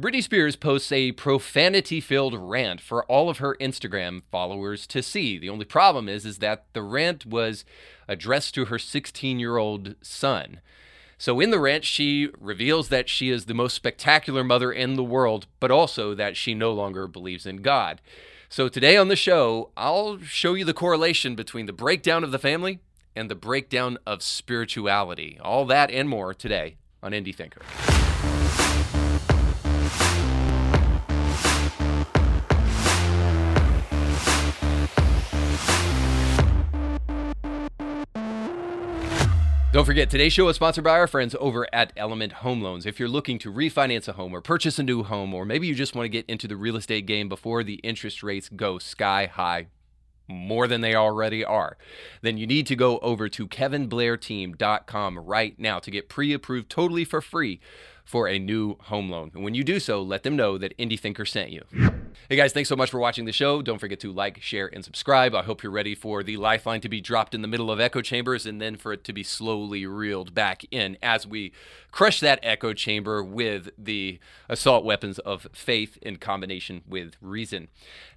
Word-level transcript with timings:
Britney 0.00 0.22
Spears 0.22 0.54
posts 0.54 0.92
a 0.92 1.10
profanity 1.10 2.00
filled 2.00 2.32
rant 2.32 2.80
for 2.80 3.04
all 3.06 3.28
of 3.28 3.38
her 3.38 3.56
Instagram 3.60 4.22
followers 4.30 4.86
to 4.86 5.02
see. 5.02 5.38
The 5.38 5.48
only 5.48 5.64
problem 5.64 6.08
is, 6.08 6.24
is 6.24 6.38
that 6.38 6.66
the 6.72 6.84
rant 6.84 7.26
was 7.26 7.64
addressed 8.06 8.54
to 8.54 8.66
her 8.66 8.78
16 8.78 9.40
year 9.40 9.56
old 9.56 9.96
son. 10.00 10.60
So 11.18 11.40
in 11.40 11.50
the 11.50 11.58
rant, 11.58 11.84
she 11.84 12.28
reveals 12.38 12.90
that 12.90 13.08
she 13.08 13.28
is 13.28 13.46
the 13.46 13.54
most 13.54 13.74
spectacular 13.74 14.44
mother 14.44 14.70
in 14.70 14.94
the 14.94 15.02
world, 15.02 15.48
but 15.58 15.72
also 15.72 16.14
that 16.14 16.36
she 16.36 16.54
no 16.54 16.72
longer 16.72 17.08
believes 17.08 17.44
in 17.44 17.56
God. 17.56 18.00
So 18.48 18.68
today 18.68 18.96
on 18.96 19.08
the 19.08 19.16
show, 19.16 19.70
I'll 19.76 20.20
show 20.20 20.54
you 20.54 20.64
the 20.64 20.72
correlation 20.72 21.34
between 21.34 21.66
the 21.66 21.72
breakdown 21.72 22.22
of 22.22 22.30
the 22.30 22.38
family 22.38 22.78
and 23.16 23.28
the 23.28 23.34
breakdown 23.34 23.98
of 24.06 24.22
spirituality. 24.22 25.40
All 25.42 25.66
that 25.66 25.90
and 25.90 26.08
more 26.08 26.34
today 26.34 26.76
on 27.02 27.10
Indie 27.10 27.34
Thinker. 27.34 27.62
Don't 39.78 39.84
forget, 39.84 40.10
today's 40.10 40.32
show 40.32 40.48
is 40.48 40.56
sponsored 40.56 40.82
by 40.82 40.98
our 40.98 41.06
friends 41.06 41.36
over 41.38 41.64
at 41.72 41.92
Element 41.96 42.32
Home 42.32 42.60
Loans. 42.60 42.84
If 42.84 42.98
you're 42.98 43.08
looking 43.08 43.38
to 43.38 43.52
refinance 43.52 44.08
a 44.08 44.12
home 44.14 44.34
or 44.34 44.40
purchase 44.40 44.80
a 44.80 44.82
new 44.82 45.04
home, 45.04 45.32
or 45.32 45.44
maybe 45.44 45.68
you 45.68 45.74
just 45.76 45.94
want 45.94 46.04
to 46.04 46.08
get 46.08 46.26
into 46.26 46.48
the 46.48 46.56
real 46.56 46.74
estate 46.74 47.06
game 47.06 47.28
before 47.28 47.62
the 47.62 47.74
interest 47.74 48.24
rates 48.24 48.48
go 48.48 48.80
sky 48.80 49.26
high, 49.26 49.68
more 50.26 50.66
than 50.66 50.80
they 50.80 50.96
already 50.96 51.44
are, 51.44 51.78
then 52.22 52.36
you 52.36 52.44
need 52.44 52.66
to 52.66 52.74
go 52.74 52.98
over 52.98 53.28
to 53.28 53.46
kevinblairteam.com 53.46 55.18
right 55.20 55.56
now 55.60 55.78
to 55.78 55.92
get 55.92 56.08
pre 56.08 56.32
approved 56.32 56.68
totally 56.68 57.04
for 57.04 57.20
free 57.20 57.60
for 58.08 58.26
a 58.26 58.38
new 58.38 58.74
home 58.84 59.10
loan. 59.10 59.30
And 59.34 59.44
when 59.44 59.52
you 59.52 59.62
do 59.62 59.78
so, 59.78 60.00
let 60.00 60.22
them 60.22 60.34
know 60.34 60.56
that 60.56 60.74
Indie 60.78 60.98
Thinker 60.98 61.26
sent 61.26 61.50
you. 61.50 61.62
Hey 62.30 62.36
guys, 62.36 62.54
thanks 62.54 62.70
so 62.70 62.74
much 62.74 62.90
for 62.90 62.98
watching 62.98 63.26
the 63.26 63.32
show. 63.32 63.60
Don't 63.60 63.78
forget 63.78 64.00
to 64.00 64.10
like, 64.10 64.40
share, 64.40 64.66
and 64.72 64.82
subscribe. 64.82 65.34
I 65.34 65.42
hope 65.42 65.62
you're 65.62 65.70
ready 65.70 65.94
for 65.94 66.22
the 66.22 66.38
lifeline 66.38 66.80
to 66.80 66.88
be 66.88 67.02
dropped 67.02 67.34
in 67.34 67.42
the 67.42 67.48
middle 67.48 67.70
of 67.70 67.80
echo 67.80 68.00
chambers 68.00 68.46
and 68.46 68.62
then 68.62 68.76
for 68.76 68.94
it 68.94 69.04
to 69.04 69.12
be 69.12 69.22
slowly 69.22 69.84
reeled 69.84 70.32
back 70.32 70.62
in 70.70 70.96
as 71.02 71.26
we 71.26 71.52
crush 71.90 72.20
that 72.20 72.38
echo 72.42 72.72
chamber 72.72 73.22
with 73.22 73.70
the 73.76 74.18
assault 74.48 74.84
weapons 74.84 75.18
of 75.20 75.46
faith 75.52 75.98
in 76.00 76.16
combination 76.16 76.82
with 76.88 77.14
reason. 77.20 77.68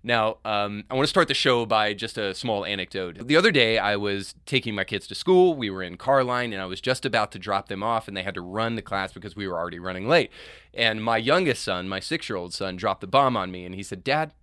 Now, 0.03 0.37
um, 0.43 0.83
I 0.89 0.95
want 0.95 1.03
to 1.03 1.09
start 1.09 1.27
the 1.27 1.33
show 1.33 1.65
by 1.65 1.93
just 1.93 2.17
a 2.17 2.33
small 2.33 2.65
anecdote. 2.65 3.27
The 3.27 3.35
other 3.35 3.51
day, 3.51 3.77
I 3.77 3.95
was 3.97 4.35
taking 4.45 4.73
my 4.73 4.83
kids 4.83 5.05
to 5.07 5.15
school. 5.15 5.53
We 5.53 5.69
were 5.69 5.83
in 5.83 5.97
Carline, 5.97 6.53
and 6.53 6.61
I 6.61 6.65
was 6.65 6.81
just 6.81 7.05
about 7.05 7.31
to 7.33 7.39
drop 7.39 7.67
them 7.67 7.83
off, 7.83 8.07
and 8.07 8.17
they 8.17 8.23
had 8.23 8.33
to 8.33 8.41
run 8.41 8.75
the 8.75 8.81
class 8.81 9.13
because 9.13 9.35
we 9.35 9.47
were 9.47 9.57
already 9.57 9.79
running 9.83 10.07
late. 10.07 10.31
And 10.73 11.03
my 11.03 11.17
youngest 11.17 11.63
son, 11.63 11.89
my 11.89 11.99
six 11.99 12.29
year 12.29 12.37
old 12.37 12.53
son, 12.53 12.75
dropped 12.75 13.01
the 13.01 13.07
bomb 13.07 13.35
on 13.35 13.51
me, 13.51 13.65
and 13.65 13.75
he 13.75 13.83
said, 13.83 14.03
Dad, 14.03 14.33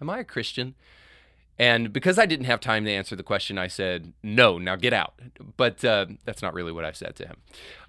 am 0.00 0.10
I 0.10 0.20
a 0.20 0.24
Christian? 0.24 0.74
And 1.58 1.92
because 1.92 2.18
I 2.18 2.26
didn't 2.26 2.46
have 2.46 2.60
time 2.60 2.84
to 2.84 2.90
answer 2.90 3.16
the 3.16 3.22
question, 3.22 3.56
I 3.56 3.66
said, 3.66 4.12
no, 4.22 4.58
now 4.58 4.76
get 4.76 4.92
out. 4.92 5.14
But 5.56 5.84
uh, 5.84 6.06
that's 6.24 6.42
not 6.42 6.52
really 6.52 6.72
what 6.72 6.84
I 6.84 6.92
said 6.92 7.16
to 7.16 7.26
him. 7.26 7.36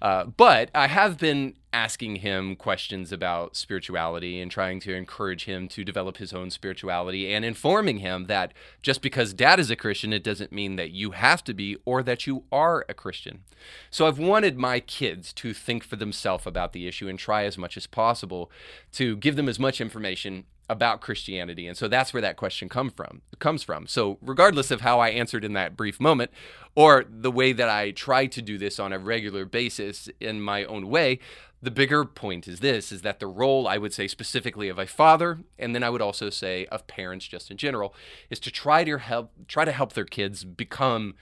Uh, 0.00 0.24
but 0.24 0.70
I 0.74 0.86
have 0.86 1.18
been 1.18 1.54
asking 1.70 2.16
him 2.16 2.56
questions 2.56 3.12
about 3.12 3.54
spirituality 3.54 4.40
and 4.40 4.50
trying 4.50 4.80
to 4.80 4.94
encourage 4.94 5.44
him 5.44 5.68
to 5.68 5.84
develop 5.84 6.16
his 6.16 6.32
own 6.32 6.50
spirituality 6.50 7.32
and 7.32 7.44
informing 7.44 7.98
him 7.98 8.24
that 8.24 8.54
just 8.80 9.02
because 9.02 9.34
dad 9.34 9.60
is 9.60 9.70
a 9.70 9.76
Christian, 9.76 10.14
it 10.14 10.24
doesn't 10.24 10.50
mean 10.50 10.76
that 10.76 10.90
you 10.90 11.10
have 11.10 11.44
to 11.44 11.52
be 11.52 11.76
or 11.84 12.02
that 12.02 12.26
you 12.26 12.44
are 12.50 12.86
a 12.88 12.94
Christian. 12.94 13.44
So 13.90 14.06
I've 14.06 14.18
wanted 14.18 14.56
my 14.56 14.80
kids 14.80 15.32
to 15.34 15.52
think 15.52 15.84
for 15.84 15.96
themselves 15.96 16.46
about 16.46 16.72
the 16.72 16.88
issue 16.88 17.06
and 17.06 17.18
try 17.18 17.44
as 17.44 17.58
much 17.58 17.76
as 17.76 17.86
possible 17.86 18.50
to 18.92 19.16
give 19.16 19.36
them 19.36 19.48
as 19.48 19.58
much 19.58 19.78
information 19.78 20.44
about 20.68 21.00
Christianity. 21.00 21.66
And 21.66 21.76
so 21.76 21.88
that's 21.88 22.12
where 22.12 22.22
that 22.22 22.36
question 22.36 22.68
come 22.68 22.90
from 22.90 23.22
comes 23.38 23.62
from. 23.62 23.86
So 23.86 24.18
regardless 24.20 24.70
of 24.70 24.82
how 24.82 25.00
I 25.00 25.08
answered 25.10 25.44
in 25.44 25.52
that 25.54 25.76
brief 25.76 26.00
moment 26.00 26.30
or 26.74 27.04
the 27.08 27.30
way 27.30 27.52
that 27.52 27.68
I 27.68 27.90
try 27.92 28.26
to 28.26 28.42
do 28.42 28.58
this 28.58 28.78
on 28.78 28.92
a 28.92 28.98
regular 28.98 29.44
basis 29.44 30.08
in 30.20 30.40
my 30.40 30.64
own 30.64 30.88
way, 30.88 31.20
the 31.60 31.70
bigger 31.70 32.04
point 32.04 32.46
is 32.46 32.60
this 32.60 32.92
is 32.92 33.02
that 33.02 33.18
the 33.18 33.26
role 33.26 33.66
I 33.66 33.78
would 33.78 33.92
say 33.92 34.06
specifically 34.06 34.68
of 34.68 34.78
a 34.78 34.86
father 34.86 35.40
and 35.58 35.74
then 35.74 35.82
I 35.82 35.90
would 35.90 36.02
also 36.02 36.30
say 36.30 36.66
of 36.66 36.86
parents 36.86 37.26
just 37.26 37.50
in 37.50 37.56
general 37.56 37.94
is 38.30 38.38
to 38.40 38.50
try 38.50 38.84
to 38.84 38.98
help 38.98 39.32
try 39.48 39.64
to 39.64 39.72
help 39.72 39.94
their 39.94 40.04
kids 40.04 40.44
become 40.44 41.14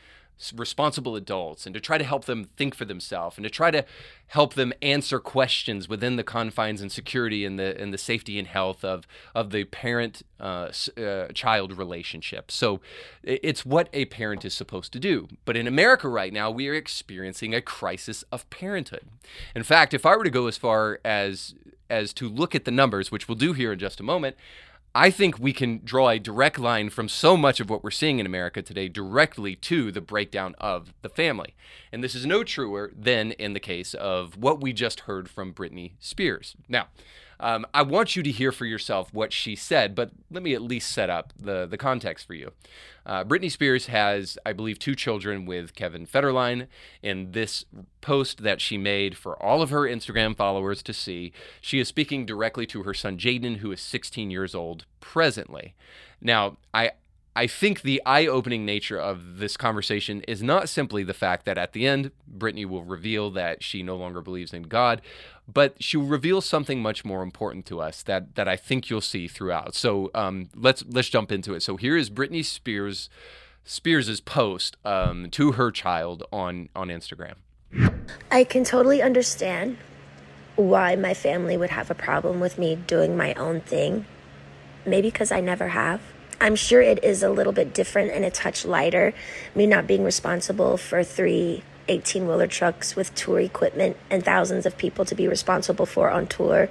responsible 0.54 1.16
adults 1.16 1.64
and 1.64 1.74
to 1.74 1.80
try 1.80 1.96
to 1.96 2.04
help 2.04 2.26
them 2.26 2.48
think 2.56 2.74
for 2.74 2.84
themselves 2.84 3.38
and 3.38 3.44
to 3.44 3.50
try 3.50 3.70
to 3.70 3.84
help 4.28 4.54
them 4.54 4.72
answer 4.82 5.18
questions 5.18 5.88
within 5.88 6.16
the 6.16 6.22
confines 6.22 6.82
and 6.82 6.92
security 6.92 7.44
and 7.44 7.58
the 7.58 7.80
and 7.80 7.92
the 7.92 7.98
safety 7.98 8.38
and 8.38 8.48
health 8.48 8.84
of 8.84 9.06
of 9.34 9.50
the 9.50 9.64
parent 9.64 10.22
uh, 10.38 10.70
uh, 10.98 11.28
child 11.28 11.76
relationship. 11.78 12.50
So 12.50 12.80
it's 13.22 13.64
what 13.64 13.88
a 13.92 14.04
parent 14.06 14.44
is 14.44 14.52
supposed 14.52 14.92
to 14.92 14.98
do. 14.98 15.28
But 15.44 15.56
in 15.56 15.66
America 15.66 16.08
right 16.08 16.32
now, 16.32 16.50
we 16.50 16.68
are 16.68 16.74
experiencing 16.74 17.54
a 17.54 17.62
crisis 17.62 18.22
of 18.30 18.48
parenthood. 18.50 19.06
In 19.54 19.62
fact, 19.62 19.94
if 19.94 20.04
I 20.04 20.16
were 20.16 20.24
to 20.24 20.30
go 20.30 20.46
as 20.48 20.58
far 20.58 21.00
as 21.04 21.54
as 21.88 22.12
to 22.14 22.28
look 22.28 22.54
at 22.54 22.64
the 22.64 22.70
numbers, 22.70 23.10
which 23.10 23.28
we'll 23.28 23.36
do 23.36 23.52
here 23.52 23.72
in 23.72 23.78
just 23.78 24.00
a 24.00 24.02
moment, 24.02 24.36
I 24.98 25.10
think 25.10 25.38
we 25.38 25.52
can 25.52 25.82
draw 25.84 26.08
a 26.08 26.18
direct 26.18 26.58
line 26.58 26.88
from 26.88 27.10
so 27.10 27.36
much 27.36 27.60
of 27.60 27.68
what 27.68 27.84
we're 27.84 27.90
seeing 27.90 28.18
in 28.18 28.24
America 28.24 28.62
today 28.62 28.88
directly 28.88 29.54
to 29.56 29.92
the 29.92 30.00
breakdown 30.00 30.54
of 30.56 30.94
the 31.02 31.10
family. 31.10 31.54
And 31.92 32.02
this 32.02 32.14
is 32.14 32.24
no 32.24 32.42
truer 32.42 32.90
than 32.96 33.32
in 33.32 33.52
the 33.52 33.60
case 33.60 33.92
of 33.92 34.38
what 34.38 34.62
we 34.62 34.72
just 34.72 35.00
heard 35.00 35.28
from 35.28 35.52
Britney 35.52 35.92
Spears. 35.98 36.56
Now, 36.66 36.86
um, 37.40 37.66
I 37.74 37.82
want 37.82 38.16
you 38.16 38.22
to 38.22 38.30
hear 38.30 38.52
for 38.52 38.64
yourself 38.64 39.12
what 39.12 39.32
she 39.32 39.56
said, 39.56 39.94
but 39.94 40.10
let 40.30 40.42
me 40.42 40.54
at 40.54 40.62
least 40.62 40.90
set 40.90 41.10
up 41.10 41.32
the, 41.38 41.66
the 41.66 41.76
context 41.76 42.26
for 42.26 42.34
you. 42.34 42.52
Uh, 43.04 43.22
Britney 43.24 43.50
Spears 43.50 43.86
has, 43.86 44.36
I 44.44 44.52
believe, 44.52 44.78
two 44.78 44.94
children 44.94 45.46
with 45.46 45.74
Kevin 45.74 46.06
Federline. 46.06 46.66
In 47.02 47.32
this 47.32 47.64
post 48.00 48.42
that 48.42 48.60
she 48.60 48.78
made 48.78 49.16
for 49.16 49.40
all 49.40 49.62
of 49.62 49.70
her 49.70 49.82
Instagram 49.82 50.36
followers 50.36 50.82
to 50.82 50.92
see, 50.92 51.32
she 51.60 51.78
is 51.78 51.88
speaking 51.88 52.26
directly 52.26 52.66
to 52.66 52.82
her 52.82 52.94
son 52.94 53.16
Jayden, 53.16 53.58
who 53.58 53.70
is 53.70 53.80
16 53.80 54.30
years 54.30 54.54
old 54.54 54.86
presently. 55.00 55.74
Now, 56.20 56.56
I, 56.74 56.92
I 57.36 57.46
think 57.46 57.82
the 57.82 58.00
eye 58.06 58.26
opening 58.26 58.64
nature 58.64 58.98
of 58.98 59.36
this 59.36 59.58
conversation 59.58 60.22
is 60.22 60.42
not 60.42 60.70
simply 60.70 61.04
the 61.04 61.12
fact 61.12 61.44
that 61.44 61.58
at 61.58 61.74
the 61.74 61.86
end, 61.86 62.10
Britney 62.34 62.64
will 62.64 62.82
reveal 62.82 63.30
that 63.32 63.62
she 63.62 63.82
no 63.82 63.94
longer 63.94 64.22
believes 64.22 64.54
in 64.54 64.62
God, 64.62 65.02
but 65.46 65.74
she 65.78 65.98
will 65.98 66.06
reveal 66.06 66.40
something 66.40 66.80
much 66.80 67.04
more 67.04 67.22
important 67.22 67.66
to 67.66 67.78
us 67.78 68.02
that, 68.04 68.36
that 68.36 68.48
I 68.48 68.56
think 68.56 68.88
you'll 68.88 69.02
see 69.02 69.28
throughout. 69.28 69.74
So 69.74 70.10
um, 70.14 70.48
let's 70.54 70.82
let's 70.88 71.10
jump 71.10 71.30
into 71.30 71.52
it. 71.52 71.62
So 71.62 71.76
here 71.76 71.94
is 71.94 72.08
Britney 72.08 72.42
Spears 72.42 73.10
Spears's 73.64 74.22
post 74.22 74.78
um, 74.86 75.28
to 75.32 75.52
her 75.52 75.70
child 75.70 76.22
on 76.32 76.70
on 76.74 76.88
Instagram. 76.88 77.34
I 78.30 78.44
can 78.44 78.64
totally 78.64 79.02
understand 79.02 79.76
why 80.54 80.96
my 80.96 81.12
family 81.12 81.58
would 81.58 81.68
have 81.68 81.90
a 81.90 81.94
problem 81.94 82.40
with 82.40 82.58
me 82.58 82.76
doing 82.76 83.14
my 83.14 83.34
own 83.34 83.60
thing. 83.60 84.06
Maybe 84.86 85.10
because 85.10 85.30
I 85.30 85.40
never 85.40 85.68
have 85.68 86.00
I'm 86.40 86.56
sure 86.56 86.82
it 86.82 87.02
is 87.02 87.22
a 87.22 87.30
little 87.30 87.52
bit 87.52 87.72
different 87.72 88.12
and 88.12 88.24
a 88.24 88.30
touch 88.30 88.64
lighter. 88.64 89.14
Me 89.54 89.66
not 89.66 89.86
being 89.86 90.04
responsible 90.04 90.76
for 90.76 91.02
three 91.02 91.62
18 91.88 92.26
wheeler 92.26 92.46
trucks 92.46 92.96
with 92.96 93.14
tour 93.14 93.40
equipment 93.40 93.96
and 94.10 94.24
thousands 94.24 94.66
of 94.66 94.76
people 94.76 95.04
to 95.04 95.14
be 95.14 95.28
responsible 95.28 95.86
for 95.86 96.10
on 96.10 96.26
tour. 96.26 96.68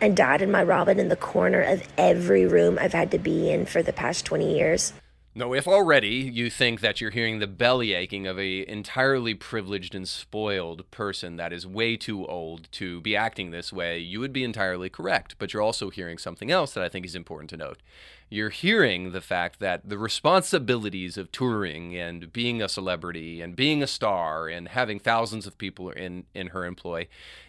And 0.00 0.16
dad 0.16 0.42
and 0.42 0.50
my 0.50 0.62
Robin 0.62 0.98
in 0.98 1.08
the 1.08 1.16
corner 1.16 1.60
of 1.60 1.86
every 1.96 2.46
room 2.46 2.78
I've 2.80 2.92
had 2.92 3.10
to 3.12 3.18
be 3.18 3.50
in 3.50 3.66
for 3.66 3.82
the 3.82 3.92
past 3.92 4.24
20 4.24 4.56
years. 4.56 4.92
No, 5.38 5.52
if 5.52 5.68
already 5.68 6.30
you 6.32 6.48
think 6.48 6.80
that 6.80 6.98
you're 6.98 7.10
hearing 7.10 7.40
the 7.40 7.46
belly 7.46 7.92
aching 7.92 8.26
of 8.26 8.38
a 8.38 8.66
entirely 8.66 9.34
privileged 9.34 9.94
and 9.94 10.08
spoiled 10.08 10.90
person 10.90 11.36
that 11.36 11.52
is 11.52 11.66
way 11.66 11.98
too 11.98 12.24
old 12.24 12.72
to 12.72 13.02
be 13.02 13.14
acting 13.14 13.50
this 13.50 13.70
way, 13.70 13.98
you 13.98 14.18
would 14.20 14.32
be 14.32 14.44
entirely 14.44 14.88
correct. 14.88 15.34
But 15.38 15.52
you're 15.52 15.60
also 15.60 15.90
hearing 15.90 16.16
something 16.16 16.50
else 16.50 16.72
that 16.72 16.82
I 16.82 16.88
think 16.88 17.04
is 17.04 17.14
important 17.14 17.50
to 17.50 17.58
note 17.58 17.82
you're 18.28 18.50
hearing 18.50 19.12
the 19.12 19.20
fact 19.20 19.60
that 19.60 19.88
the 19.88 19.98
responsibilities 19.98 21.16
of 21.16 21.30
touring 21.30 21.96
and 21.96 22.32
being 22.32 22.60
a 22.60 22.68
celebrity 22.68 23.40
and 23.40 23.54
being 23.54 23.82
a 23.82 23.86
star 23.86 24.48
and 24.48 24.68
having 24.68 24.98
thousands 24.98 25.46
of 25.46 25.56
people 25.58 25.90
in, 25.90 26.24
in 26.34 26.48
her 26.48 26.64
employ 26.64 27.06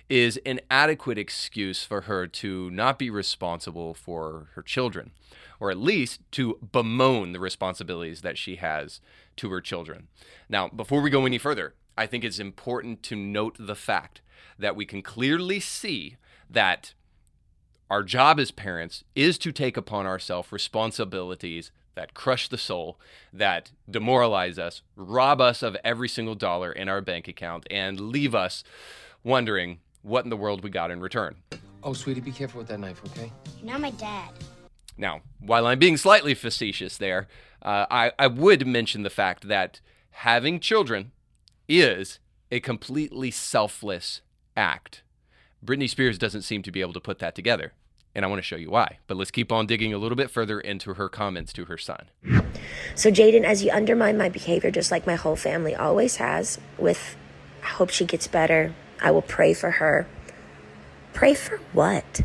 is 0.07 0.39
an 0.45 0.60
adequate 0.69 1.18
excuse 1.18 1.84
for 1.84 2.01
her 2.01 2.28
to 2.28 2.69
not 2.69 3.00
be 3.00 3.10
responsible 3.10 3.94
for 3.94 4.50
her 4.54 4.62
children, 4.62 5.12
or 5.59 5.71
at 5.71 5.77
least 5.77 6.21
to 6.31 6.59
bemoan 6.71 7.31
the 7.31 7.39
responsibilities 7.39 8.21
that 8.21 8.38
she 8.38 8.57
has 8.57 9.00
to 9.38 9.50
her 9.50 9.62
children. 9.62 10.07
Now, 10.50 10.68
before 10.68 11.01
we 11.01 11.09
go 11.09 11.25
any 11.25 11.38
further, 11.38 11.74
I 11.98 12.06
think 12.06 12.24
it's 12.24 12.39
important 12.39 13.01
to 13.04 13.15
note 13.15 13.56
the 13.59 13.75
fact 13.75 14.21
that 14.59 14.75
we 14.75 14.86
can 14.86 15.01
clearly 15.01 15.59
see 15.59 16.18
that 16.50 16.94
our 17.89 18.04
job 18.04 18.39
as 18.39 18.51
parents 18.51 19.04
is 19.15 19.38
to 19.39 19.51
take 19.51 19.77
upon 19.77 20.06
ourselves 20.06 20.51
responsibilities 20.51 21.71
that 21.95 22.13
crush 22.13 22.48
the 22.48 22.57
soul, 22.57 23.00
that 23.33 23.71
demoralize 23.89 24.60
us, 24.60 24.83
rob 24.95 25.42
us 25.42 25.63
of 25.63 25.75
every 25.83 26.07
single 26.07 26.36
dollar 26.36 26.71
in 26.71 26.88
our 26.89 27.01
bank 27.01 27.27
account, 27.27 27.65
and 27.71 28.00
leave 28.00 28.36
us 28.36 28.63
wondering 29.24 29.80
what 30.03 30.24
in 30.24 30.30
the 30.30 30.38
world 30.38 30.63
we 30.63 30.69
got 30.69 30.92
in 30.92 31.00
return. 31.00 31.36
Oh, 31.81 31.94
sweetie, 31.94 32.21
be 32.21 32.31
careful 32.31 32.60
with 32.60 32.68
that 32.68 32.80
knife, 32.80 33.01
okay? 33.07 33.31
You're 33.57 33.71
not 33.71 33.81
my 33.81 33.92
dad. 33.92 34.30
Now, 34.98 35.22
while 35.40 35.68
I'm 35.68 35.80
being 35.80 35.98
slightly 35.98 36.34
facetious 36.34 36.98
there, 36.98 37.28
uh, 37.62 37.86
I, 37.90 38.12
I 38.18 38.28
would 38.28 38.66
mention 38.66 39.04
the 39.04 39.10
fact 39.10 39.48
that 39.48 39.80
having 40.12 40.60
children 40.60 41.12
is 41.68 42.20
a 42.52 42.60
completely 42.60 43.30
selfless 43.32 44.22
act. 44.56 45.04
Britney 45.64 45.90
Spears 45.90 46.18
doesn't 46.18 46.44
seem 46.44 46.64
to 46.64 46.72
be 46.72 46.82
able 46.82 46.94
to 46.94 47.00
put 47.00 47.20
that 47.20 47.36
together. 47.36 47.74
And 48.16 48.26
I 48.26 48.30
want 48.30 48.40
to 48.40 48.44
show 48.44 48.56
you 48.56 48.72
why. 48.72 48.98
But 49.06 49.18
let's 49.18 49.30
keep 49.30 49.52
on 49.52 49.68
digging 49.68 49.94
a 49.94 50.00
little 50.00 50.16
bit 50.16 50.32
further 50.32 50.60
into 50.60 50.96
her 50.96 51.08
comments 51.08 51.54
to 51.54 51.66
her 51.66 51.78
son. 51.78 52.10
So, 52.96 53.12
Jayden, 53.12 53.44
as 53.44 53.64
you 53.64 53.72
undermine 53.72 54.18
my 54.18 54.28
behavior, 54.28 54.72
just 54.72 54.90
like 54.90 55.06
my 55.06 55.14
whole 55.14 55.36
family 55.36 55.76
always 55.76 56.16
has, 56.16 56.60
with 56.80 57.16
I 57.64 57.68
hope 57.68 57.92
she 57.92 58.06
gets 58.06 58.26
better, 58.26 58.74
I 59.00 59.12
will 59.12 59.22
pray 59.22 59.54
for 59.54 59.70
her. 59.70 60.08
Pray 61.14 61.36
for 61.36 61.58
what? 61.74 62.22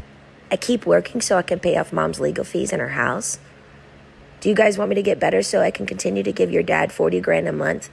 I 0.52 0.56
keep 0.56 0.84
working 0.84 1.22
so 1.22 1.38
I 1.38 1.42
can 1.42 1.60
pay 1.60 1.78
off 1.78 1.94
mom's 1.94 2.20
legal 2.20 2.44
fees 2.44 2.74
in 2.74 2.80
her 2.80 2.90
house. 2.90 3.38
Do 4.40 4.50
you 4.50 4.54
guys 4.54 4.76
want 4.76 4.90
me 4.90 4.94
to 4.96 5.02
get 5.02 5.18
better 5.18 5.42
so 5.42 5.62
I 5.62 5.70
can 5.70 5.86
continue 5.86 6.22
to 6.22 6.30
give 6.30 6.50
your 6.50 6.62
dad 6.62 6.92
40 6.92 7.20
grand 7.20 7.48
a 7.48 7.52
month? 7.52 7.88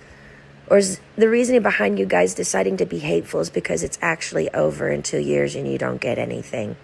Or 0.67 0.77
is 0.79 0.99
the 1.15 1.29
reasoning 1.29 1.61
behind 1.61 1.97
you 1.97 2.05
guys 2.05 2.33
deciding 2.33 2.75
to 2.77 2.85
be 2.85 2.99
hateful 2.99 3.39
is 3.39 3.49
because 3.49 3.81
it's 3.81 3.97
actually 4.01 4.53
over 4.53 4.89
in 4.89 5.03
two 5.03 5.19
years 5.19 5.55
and 5.55 5.71
you 5.71 5.77
don't 5.77 6.01
get 6.01 6.17
anything? 6.17 6.75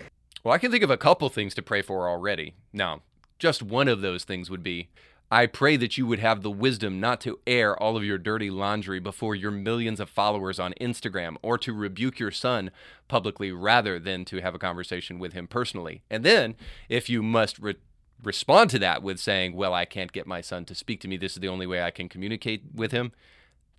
Well, 0.46 0.54
I 0.54 0.60
can 0.60 0.72
think 0.72 0.84
of 0.84 0.90
a 0.90 0.98
couple 0.98 1.28
things 1.28 1.54
to 1.56 1.62
pray 1.62 1.82
for 1.82 2.08
already. 2.08 2.54
Now, 2.72 3.02
just 3.38 3.62
one 3.62 3.90
of 3.90 4.00
those 4.00 4.24
things 4.24 4.50
would 4.50 4.64
be 4.64 4.88
I 5.32 5.48
pray 5.48 5.76
that 5.78 5.98
you 5.98 6.06
would 6.06 6.20
have 6.20 6.44
the 6.44 6.52
wisdom 6.52 7.00
not 7.00 7.20
to 7.22 7.40
air 7.48 7.76
all 7.82 7.98
of 7.98 8.04
your 8.04 8.20
dirty 8.20 8.52
laundry 8.52 9.00
before 9.00 9.34
your 9.34 9.50
millions 9.50 10.00
of 10.00 10.10
followers 10.10 10.60
on 10.60 10.76
Instagram 10.80 11.38
or 11.42 11.58
to 11.58 11.74
rebuke 11.74 12.20
your 12.20 12.32
son 12.32 12.70
publicly 13.08 13.52
rather 13.52 14.00
than 14.00 14.24
to 14.26 14.42
have 14.42 14.54
a 14.54 14.60
conversation 14.60 15.18
with 15.18 15.34
him 15.34 15.48
personally. 15.48 16.04
And 16.12 16.24
then, 16.24 16.56
if 16.90 17.10
you 17.10 17.24
must 17.24 17.58
re- 17.58 17.76
respond 18.24 18.70
to 18.72 18.80
that 18.80 19.02
with 19.02 19.20
saying, 19.20 19.56
Well, 19.56 19.74
I 19.74 19.86
can't 19.86 20.12
get 20.12 20.28
my 20.28 20.42
son 20.42 20.64
to 20.66 20.76
speak 20.76 21.02
to 21.02 21.08
me, 21.08 21.18
this 21.18 21.34
is 21.34 21.40
the 21.40 21.48
only 21.48 21.66
way 21.66 21.82
I 21.82 21.92
can 21.92 22.08
communicate 22.08 22.64
with 22.74 22.92
him, 22.92 23.12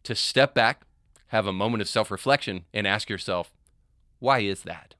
to 0.02 0.16
step 0.16 0.52
back, 0.52 0.82
have 1.28 1.46
a 1.46 1.52
moment 1.52 1.80
of 1.80 1.88
self 1.88 2.10
reflection, 2.10 2.64
and 2.74 2.88
ask 2.88 3.08
yourself, 3.08 3.52
Why 4.18 4.40
is 4.40 4.62
that? 4.62 4.96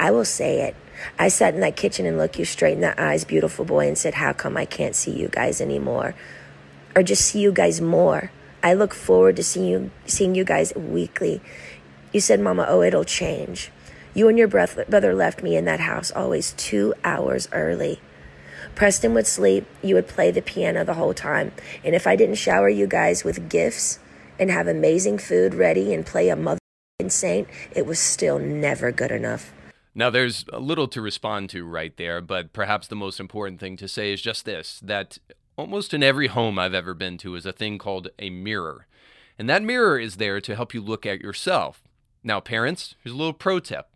I 0.00 0.10
will 0.10 0.24
say 0.24 0.62
it. 0.62 0.76
I 1.18 1.28
sat 1.28 1.52
in 1.52 1.60
that 1.60 1.76
kitchen 1.76 2.06
and 2.06 2.16
looked 2.16 2.38
you 2.38 2.46
straight 2.46 2.72
in 2.72 2.80
the 2.80 2.98
eyes, 2.98 3.24
beautiful 3.24 3.66
boy, 3.66 3.86
and 3.86 3.98
said, 3.98 4.14
How 4.14 4.32
come 4.32 4.56
I 4.56 4.64
can't 4.64 4.96
see 4.96 5.10
you 5.10 5.28
guys 5.28 5.60
anymore? 5.60 6.14
Or 6.96 7.02
just 7.02 7.26
see 7.26 7.40
you 7.40 7.52
guys 7.52 7.82
more. 7.82 8.32
I 8.62 8.72
look 8.72 8.94
forward 8.94 9.36
to 9.36 9.42
seeing 9.42 9.66
you 9.66 9.90
seeing 10.06 10.34
you 10.34 10.42
guys 10.42 10.74
weekly. 10.74 11.42
You 12.14 12.20
said, 12.20 12.40
Mama, 12.40 12.64
oh, 12.66 12.80
it'll 12.80 13.04
change. 13.04 13.70
You 14.14 14.28
and 14.28 14.38
your 14.38 14.48
brother 14.48 15.14
left 15.14 15.42
me 15.42 15.54
in 15.54 15.66
that 15.66 15.80
house 15.80 16.10
always 16.10 16.52
two 16.52 16.94
hours 17.04 17.46
early. 17.52 18.00
Preston 18.74 19.12
would 19.12 19.26
sleep, 19.26 19.66
you 19.82 19.94
would 19.96 20.08
play 20.08 20.30
the 20.30 20.40
piano 20.40 20.82
the 20.82 20.94
whole 20.94 21.14
time. 21.14 21.52
And 21.84 21.94
if 21.94 22.06
I 22.06 22.16
didn't 22.16 22.36
shower 22.36 22.70
you 22.70 22.86
guys 22.86 23.22
with 23.22 23.50
gifts 23.50 23.98
and 24.38 24.50
have 24.50 24.66
amazing 24.66 25.18
food 25.18 25.54
ready 25.54 25.92
and 25.92 26.06
play 26.06 26.30
a 26.30 26.36
mother 26.36 26.58
saint, 27.08 27.48
it 27.72 27.84
was 27.84 27.98
still 27.98 28.38
never 28.38 28.90
good 28.90 29.10
enough. 29.10 29.52
Now, 29.94 30.08
there's 30.10 30.44
a 30.52 30.60
little 30.60 30.86
to 30.88 31.00
respond 31.00 31.50
to 31.50 31.64
right 31.64 31.96
there, 31.96 32.20
but 32.20 32.52
perhaps 32.52 32.86
the 32.86 32.96
most 32.96 33.18
important 33.18 33.58
thing 33.58 33.76
to 33.78 33.88
say 33.88 34.12
is 34.12 34.22
just 34.22 34.44
this 34.44 34.80
that 34.84 35.18
almost 35.56 35.92
in 35.92 36.02
every 36.02 36.28
home 36.28 36.58
I've 36.58 36.74
ever 36.74 36.94
been 36.94 37.18
to 37.18 37.34
is 37.34 37.44
a 37.44 37.52
thing 37.52 37.76
called 37.76 38.08
a 38.18 38.30
mirror. 38.30 38.86
And 39.38 39.48
that 39.48 39.62
mirror 39.62 39.98
is 39.98 40.16
there 40.16 40.40
to 40.40 40.54
help 40.54 40.74
you 40.74 40.80
look 40.80 41.06
at 41.06 41.20
yourself. 41.20 41.82
Now, 42.22 42.40
parents, 42.40 42.94
here's 43.02 43.14
a 43.14 43.18
little 43.18 43.32
pro 43.32 43.58
tip. 43.58 43.88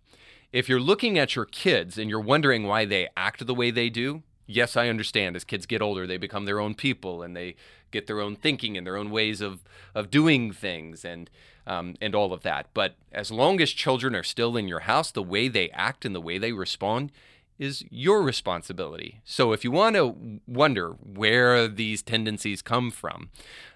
If 0.52 0.68
you're 0.68 0.80
looking 0.80 1.18
at 1.18 1.36
your 1.36 1.44
kids 1.44 1.98
and 1.98 2.08
you're 2.08 2.20
wondering 2.20 2.64
why 2.64 2.84
they 2.84 3.08
act 3.16 3.46
the 3.46 3.54
way 3.54 3.70
they 3.70 3.90
do, 3.90 4.22
yes, 4.46 4.76
I 4.76 4.88
understand. 4.88 5.36
As 5.36 5.44
kids 5.44 5.66
get 5.66 5.82
older, 5.82 6.06
they 6.06 6.16
become 6.16 6.44
their 6.44 6.60
own 6.60 6.74
people 6.74 7.22
and 7.22 7.36
they 7.36 7.56
get 7.90 8.06
their 8.06 8.20
own 8.20 8.36
thinking 8.36 8.76
and 8.76 8.86
their 8.86 8.96
own 8.96 9.10
ways 9.10 9.40
of, 9.40 9.64
of 9.94 10.10
doing 10.10 10.52
things 10.52 11.04
and 11.04 11.30
um, 11.66 11.94
and 12.00 12.14
all 12.14 12.32
of 12.32 12.42
that. 12.42 12.66
But 12.74 12.96
as 13.12 13.30
long 13.30 13.60
as 13.60 13.70
children 13.70 14.14
are 14.14 14.22
still 14.22 14.56
in 14.56 14.68
your 14.68 14.80
house, 14.80 15.10
the 15.10 15.22
way 15.22 15.48
they 15.48 15.70
act 15.70 16.04
and 16.04 16.14
the 16.14 16.20
way 16.20 16.36
they 16.36 16.52
respond 16.52 17.10
is 17.58 17.84
your 17.90 18.22
responsibility. 18.22 19.20
So 19.24 19.52
if 19.52 19.64
you 19.64 19.70
want 19.70 19.96
to 19.96 20.40
wonder 20.46 20.90
where 20.90 21.68
these 21.68 22.02
tendencies 22.02 22.62
come 22.62 22.90
from, 22.90 23.30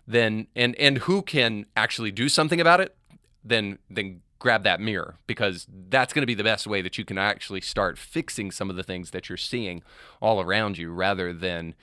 then 0.06 0.48
and 0.56 0.74
and 0.76 0.98
who 0.98 1.22
can 1.22 1.66
actually 1.76 2.10
do 2.10 2.28
something 2.28 2.60
about 2.60 2.80
it, 2.80 2.96
then 3.44 3.78
then 3.88 4.20
grab 4.38 4.62
that 4.64 4.80
mirror 4.80 5.16
because 5.26 5.66
that's 5.88 6.12
going 6.12 6.22
to 6.22 6.26
be 6.26 6.34
the 6.34 6.44
best 6.44 6.66
way 6.66 6.80
that 6.82 6.98
you 6.98 7.04
can 7.04 7.18
actually 7.18 7.60
start 7.60 7.98
fixing 7.98 8.50
some 8.50 8.70
of 8.70 8.76
the 8.76 8.82
things 8.82 9.10
that 9.10 9.28
you're 9.28 9.36
seeing 9.36 9.82
all 10.20 10.40
around 10.40 10.78
you 10.78 10.92
rather 10.92 11.32
than 11.32 11.74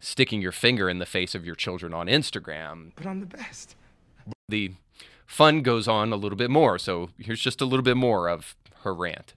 sticking 0.00 0.40
your 0.40 0.52
finger 0.52 0.88
in 0.88 0.98
the 0.98 1.06
face 1.06 1.34
of 1.34 1.44
your 1.44 1.54
children 1.54 1.92
on 1.92 2.06
Instagram. 2.06 2.92
But 2.96 3.06
I'm 3.06 3.20
the 3.20 3.26
best. 3.26 3.76
The 4.48 4.72
fun 5.26 5.62
goes 5.62 5.86
on 5.86 6.12
a 6.12 6.16
little 6.16 6.38
bit 6.38 6.50
more. 6.50 6.78
So 6.78 7.10
here's 7.18 7.40
just 7.40 7.60
a 7.60 7.64
little 7.64 7.82
bit 7.82 7.96
more 7.96 8.28
of 8.28 8.56
her 8.82 8.94
rant. 8.94 9.34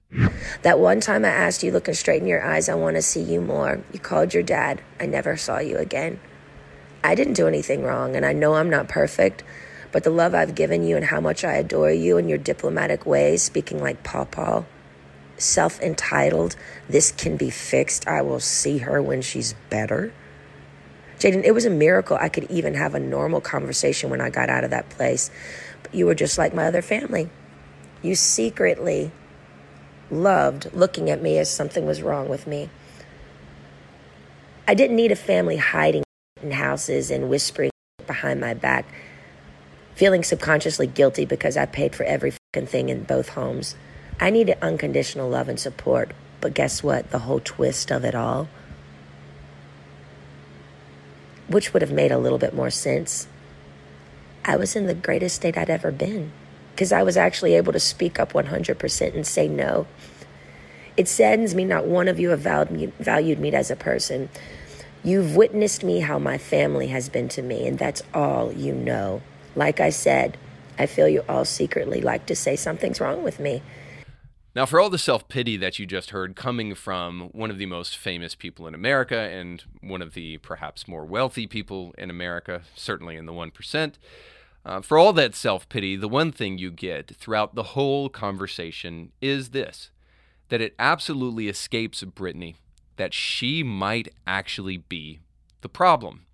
That 0.61 0.79
one 0.79 0.99
time 0.99 1.25
I 1.25 1.29
asked 1.29 1.63
you, 1.63 1.71
looking 1.71 1.95
straight 1.95 2.21
in 2.21 2.27
your 2.27 2.43
eyes, 2.45 2.69
I 2.69 2.75
want 2.75 2.95
to 2.95 3.01
see 3.01 3.21
you 3.21 3.41
more. 3.41 3.83
You 3.91 3.99
called 3.99 4.33
your 4.33 4.43
dad. 4.43 4.81
I 4.99 5.07
never 5.07 5.35
saw 5.35 5.59
you 5.59 5.77
again. 5.77 6.19
I 7.03 7.15
didn't 7.15 7.33
do 7.33 7.47
anything 7.47 7.83
wrong, 7.83 8.15
and 8.15 8.25
I 8.25 8.33
know 8.33 8.53
I'm 8.53 8.69
not 8.69 8.87
perfect, 8.87 9.43
but 9.91 10.03
the 10.03 10.09
love 10.09 10.33
I've 10.33 10.55
given 10.55 10.83
you 10.83 10.95
and 10.95 11.05
how 11.05 11.19
much 11.19 11.43
I 11.43 11.53
adore 11.53 11.91
you 11.91 12.17
and 12.17 12.29
your 12.29 12.37
diplomatic 12.37 13.05
ways, 13.05 13.43
speaking 13.43 13.81
like 13.81 14.03
Paw 14.03 14.25
Paw, 14.25 14.63
self 15.37 15.79
entitled, 15.81 16.55
this 16.87 17.11
can 17.11 17.37
be 17.37 17.49
fixed. 17.49 18.07
I 18.07 18.21
will 18.21 18.39
see 18.39 18.79
her 18.79 19.01
when 19.01 19.21
she's 19.21 19.53
better. 19.69 20.13
Jayden, 21.19 21.43
it 21.43 21.51
was 21.51 21.65
a 21.65 21.69
miracle 21.69 22.17
I 22.19 22.29
could 22.29 22.49
even 22.49 22.73
have 22.73 22.95
a 22.95 22.99
normal 22.99 23.41
conversation 23.41 24.09
when 24.09 24.21
I 24.21 24.29
got 24.29 24.49
out 24.49 24.63
of 24.63 24.71
that 24.71 24.89
place. 24.89 25.29
But 25.83 25.93
you 25.93 26.05
were 26.05 26.15
just 26.15 26.37
like 26.37 26.53
my 26.53 26.65
other 26.65 26.81
family. 26.81 27.29
You 28.01 28.15
secretly 28.15 29.11
loved 30.09 30.73
looking 30.73 31.09
at 31.09 31.21
me 31.21 31.37
as 31.37 31.49
something 31.49 31.85
was 31.85 32.01
wrong 32.01 32.27
with 32.27 32.47
me. 32.47 32.69
I 34.67 34.73
didn't 34.73 34.95
need 34.95 35.11
a 35.11 35.15
family 35.15 35.57
hiding 35.57 36.03
in 36.41 36.51
houses 36.51 37.11
and 37.11 37.29
whispering 37.29 37.71
behind 38.07 38.39
my 38.39 38.53
back 38.53 38.85
feeling 39.95 40.23
subconsciously 40.23 40.87
guilty 40.87 41.25
because 41.25 41.57
I 41.57 41.65
paid 41.65 41.95
for 41.95 42.03
every 42.03 42.31
fucking 42.31 42.67
thing 42.67 42.89
in 42.89 43.03
both 43.03 43.29
homes. 43.29 43.75
I 44.19 44.29
needed 44.29 44.57
unconditional 44.61 45.29
love 45.29 45.49
and 45.49 45.59
support, 45.59 46.11
but 46.39 46.53
guess 46.53 46.83
what? 46.83 47.11
The 47.11 47.19
whole 47.19 47.39
twist 47.39 47.91
of 47.91 48.03
it 48.03 48.15
all, 48.15 48.49
which 51.47 51.73
would 51.73 51.81
have 51.81 51.91
made 51.91 52.11
a 52.11 52.17
little 52.17 52.37
bit 52.37 52.53
more 52.53 52.69
sense, 52.69 53.27
I 54.43 54.55
was 54.55 54.75
in 54.75 54.87
the 54.87 54.93
greatest 54.93 55.35
state 55.35 55.57
I'd 55.57 55.69
ever 55.69 55.91
been 55.91 56.31
because 56.73 56.91
I 56.91 57.03
was 57.03 57.17
actually 57.17 57.55
able 57.55 57.73
to 57.73 57.79
speak 57.79 58.19
up 58.19 58.33
100% 58.33 59.15
and 59.15 59.27
say 59.27 59.47
no. 59.47 59.85
It 60.97 61.07
saddens 61.07 61.53
me 61.53 61.63
not 61.63 61.85
one 61.85 62.07
of 62.07 62.19
you 62.19 62.29
have 62.29 62.41
valued 62.41 63.39
me 63.39 63.53
as 63.53 63.69
a 63.69 63.75
person. 63.75 64.29
You've 65.03 65.35
witnessed 65.35 65.83
me 65.83 65.99
how 65.99 66.19
my 66.19 66.37
family 66.37 66.87
has 66.87 67.09
been 67.09 67.27
to 67.29 67.41
me, 67.41 67.67
and 67.67 67.77
that's 67.77 68.03
all 68.13 68.51
you 68.51 68.73
know. 68.73 69.21
Like 69.55 69.79
I 69.79 69.89
said, 69.89 70.37
I 70.77 70.85
feel 70.85 71.07
you 71.07 71.23
all 71.27 71.45
secretly 71.45 72.01
like 72.01 72.25
to 72.27 72.35
say 72.35 72.55
something's 72.55 72.99
wrong 72.99 73.23
with 73.23 73.39
me. 73.39 73.61
Now, 74.53 74.65
for 74.65 74.81
all 74.81 74.89
the 74.89 74.97
self 74.97 75.29
pity 75.29 75.55
that 75.57 75.79
you 75.79 75.85
just 75.85 76.09
heard 76.09 76.35
coming 76.35 76.75
from 76.75 77.29
one 77.31 77.51
of 77.51 77.57
the 77.57 77.65
most 77.65 77.95
famous 77.95 78.35
people 78.35 78.67
in 78.67 78.75
America 78.75 79.17
and 79.17 79.63
one 79.79 80.01
of 80.01 80.13
the 80.13 80.37
perhaps 80.39 80.87
more 80.87 81.05
wealthy 81.05 81.47
people 81.47 81.93
in 81.97 82.09
America, 82.09 82.63
certainly 82.75 83.15
in 83.15 83.25
the 83.25 83.31
1%, 83.31 83.93
uh, 84.65 84.81
for 84.81 84.97
all 84.97 85.13
that 85.13 85.35
self 85.35 85.69
pity, 85.69 85.95
the 85.95 86.09
one 86.09 86.31
thing 86.31 86.57
you 86.57 86.69
get 86.69 87.15
throughout 87.15 87.55
the 87.55 87.63
whole 87.63 88.09
conversation 88.09 89.11
is 89.21 89.49
this 89.49 89.89
that 90.49 90.59
it 90.59 90.75
absolutely 90.77 91.47
escapes 91.47 92.03
Britney 92.03 92.55
that 92.97 93.13
she 93.13 93.63
might 93.63 94.09
actually 94.27 94.75
be 94.75 95.21
the 95.61 95.69
problem. 95.69 96.25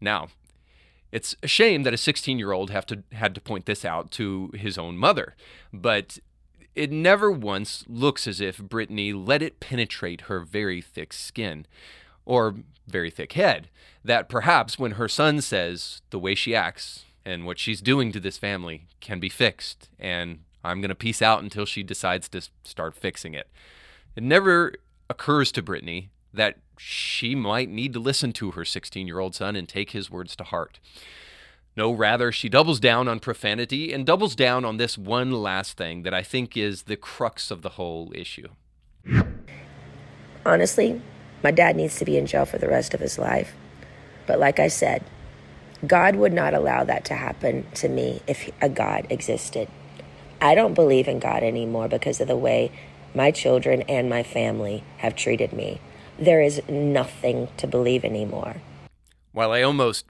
Now, 0.00 0.28
it's 1.10 1.34
a 1.42 1.48
shame 1.48 1.82
that 1.84 1.94
a 1.94 1.98
16 1.98 2.38
year 2.38 2.52
old 2.52 2.70
had 2.70 3.34
to 3.34 3.40
point 3.40 3.66
this 3.66 3.84
out 3.84 4.10
to 4.12 4.50
his 4.54 4.76
own 4.76 4.96
mother, 4.96 5.34
but 5.72 6.18
it 6.74 6.92
never 6.92 7.30
once 7.30 7.84
looks 7.88 8.26
as 8.26 8.40
if 8.40 8.58
Britney 8.58 9.12
let 9.14 9.42
it 9.42 9.58
penetrate 9.58 10.22
her 10.22 10.40
very 10.40 10.80
thick 10.80 11.12
skin 11.12 11.66
or 12.24 12.56
very 12.86 13.10
thick 13.10 13.32
head. 13.32 13.68
That 14.04 14.28
perhaps 14.28 14.78
when 14.78 14.92
her 14.92 15.08
son 15.08 15.40
says 15.40 16.02
the 16.10 16.18
way 16.18 16.34
she 16.34 16.54
acts 16.54 17.04
and 17.24 17.44
what 17.44 17.58
she's 17.58 17.80
doing 17.80 18.12
to 18.12 18.20
this 18.20 18.38
family 18.38 18.86
can 19.00 19.18
be 19.18 19.28
fixed, 19.28 19.88
and 19.98 20.40
I'm 20.62 20.80
going 20.80 20.90
to 20.90 20.94
peace 20.94 21.20
out 21.20 21.42
until 21.42 21.66
she 21.66 21.82
decides 21.82 22.28
to 22.30 22.42
start 22.64 22.94
fixing 22.94 23.34
it. 23.34 23.48
It 24.14 24.22
never 24.22 24.74
occurs 25.10 25.50
to 25.52 25.62
Britney 25.62 26.08
that 26.32 26.56
she 26.78 27.34
might 27.34 27.68
need 27.68 27.92
to 27.92 27.98
listen 27.98 28.32
to 28.34 28.52
her 28.52 28.64
16 28.64 29.06
year 29.06 29.18
old 29.18 29.34
son 29.34 29.56
and 29.56 29.68
take 29.68 29.90
his 29.90 30.10
words 30.10 30.36
to 30.36 30.44
heart. 30.44 30.78
No, 31.76 31.92
rather, 31.92 32.32
she 32.32 32.48
doubles 32.48 32.80
down 32.80 33.06
on 33.06 33.20
profanity 33.20 33.92
and 33.92 34.04
doubles 34.04 34.34
down 34.34 34.64
on 34.64 34.78
this 34.78 34.98
one 34.98 35.30
last 35.30 35.76
thing 35.76 36.02
that 36.02 36.12
I 36.12 36.22
think 36.22 36.56
is 36.56 36.84
the 36.84 36.96
crux 36.96 37.52
of 37.52 37.62
the 37.62 37.70
whole 37.70 38.12
issue. 38.14 38.48
Honestly, 40.44 41.00
my 41.42 41.52
dad 41.52 41.76
needs 41.76 41.96
to 41.98 42.04
be 42.04 42.16
in 42.16 42.26
jail 42.26 42.46
for 42.46 42.58
the 42.58 42.68
rest 42.68 42.94
of 42.94 43.00
his 43.00 43.18
life. 43.18 43.54
But 44.26 44.40
like 44.40 44.58
I 44.58 44.68
said, 44.68 45.04
God 45.86 46.16
would 46.16 46.32
not 46.32 46.54
allow 46.54 46.82
that 46.82 47.04
to 47.06 47.14
happen 47.14 47.66
to 47.74 47.88
me 47.88 48.22
if 48.26 48.50
a 48.60 48.68
God 48.68 49.06
existed. 49.08 49.68
I 50.40 50.56
don't 50.56 50.74
believe 50.74 51.06
in 51.06 51.20
God 51.20 51.42
anymore 51.42 51.88
because 51.88 52.20
of 52.20 52.26
the 52.26 52.36
way 52.36 52.72
my 53.14 53.30
children 53.30 53.82
and 53.82 54.10
my 54.10 54.22
family 54.22 54.82
have 54.98 55.14
treated 55.14 55.52
me. 55.52 55.80
There 56.18 56.42
is 56.42 56.60
nothing 56.68 57.48
to 57.58 57.66
believe 57.66 58.04
anymore. 58.04 58.56
While 59.32 59.52
I 59.52 59.62
almost 59.62 60.06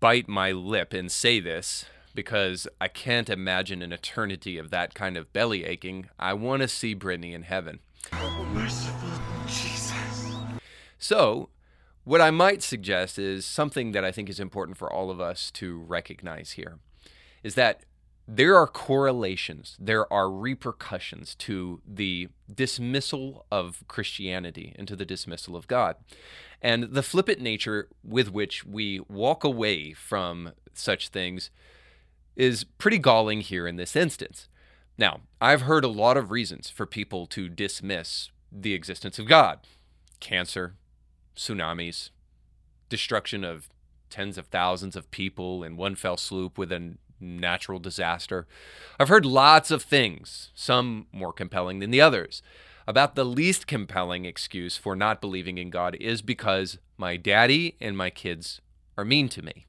bite 0.00 0.28
my 0.28 0.52
lip 0.52 0.92
and 0.92 1.10
say 1.10 1.40
this 1.40 1.84
because 2.14 2.66
I 2.80 2.88
can't 2.88 3.30
imagine 3.30 3.80
an 3.80 3.92
eternity 3.92 4.58
of 4.58 4.70
that 4.70 4.94
kind 4.94 5.16
of 5.16 5.32
belly 5.32 5.64
aching. 5.64 6.08
I 6.18 6.32
want 6.32 6.62
to 6.62 6.68
see 6.68 6.94
Britney 6.96 7.32
in 7.32 7.42
heaven. 7.42 7.78
Oh, 8.12 8.44
merciful 8.52 9.08
Jesus. 9.46 9.92
So, 10.98 11.50
what 12.02 12.20
I 12.20 12.32
might 12.32 12.62
suggest 12.62 13.18
is 13.18 13.46
something 13.46 13.92
that 13.92 14.04
I 14.04 14.10
think 14.10 14.28
is 14.28 14.40
important 14.40 14.78
for 14.78 14.92
all 14.92 15.10
of 15.10 15.20
us 15.20 15.50
to 15.52 15.78
recognize 15.78 16.52
here 16.52 16.78
is 17.44 17.54
that 17.54 17.82
there 18.30 18.56
are 18.56 18.66
correlations, 18.66 19.74
there 19.80 20.12
are 20.12 20.30
repercussions 20.30 21.34
to 21.36 21.80
the 21.86 22.28
dismissal 22.54 23.46
of 23.50 23.82
Christianity 23.88 24.74
and 24.76 24.86
to 24.86 24.94
the 24.94 25.06
dismissal 25.06 25.56
of 25.56 25.66
God. 25.66 25.96
And 26.60 26.84
the 26.92 27.02
flippant 27.02 27.40
nature 27.40 27.88
with 28.04 28.30
which 28.30 28.66
we 28.66 29.00
walk 29.08 29.44
away 29.44 29.94
from 29.94 30.52
such 30.74 31.08
things 31.08 31.50
is 32.36 32.64
pretty 32.64 32.98
galling 32.98 33.40
here 33.40 33.66
in 33.66 33.76
this 33.76 33.96
instance. 33.96 34.48
Now, 34.98 35.20
I've 35.40 35.62
heard 35.62 35.84
a 35.84 35.88
lot 35.88 36.18
of 36.18 36.30
reasons 36.30 36.68
for 36.68 36.84
people 36.84 37.26
to 37.28 37.48
dismiss 37.48 38.30
the 38.52 38.74
existence 38.74 39.18
of 39.18 39.26
God 39.26 39.60
cancer, 40.20 40.74
tsunamis, 41.34 42.10
destruction 42.90 43.42
of 43.42 43.70
tens 44.10 44.36
of 44.36 44.48
thousands 44.48 44.96
of 44.96 45.10
people 45.10 45.64
in 45.64 45.76
one 45.76 45.94
fell 45.94 46.16
swoop 46.16 46.58
with 46.58 46.72
a 46.72 46.96
natural 47.20 47.78
disaster. 47.78 48.46
I've 48.98 49.08
heard 49.08 49.26
lots 49.26 49.70
of 49.70 49.82
things, 49.82 50.50
some 50.54 51.06
more 51.12 51.32
compelling 51.32 51.78
than 51.78 51.90
the 51.90 52.00
others 52.00 52.42
about 52.88 53.14
the 53.14 53.24
least 53.24 53.66
compelling 53.66 54.24
excuse 54.24 54.78
for 54.78 54.96
not 54.96 55.20
believing 55.20 55.58
in 55.58 55.68
God 55.68 55.94
is 56.00 56.22
because 56.22 56.78
my 56.96 57.18
daddy 57.18 57.76
and 57.82 57.98
my 57.98 58.08
kids 58.08 58.62
are 58.96 59.04
mean 59.04 59.28
to 59.28 59.42
me. 59.42 59.66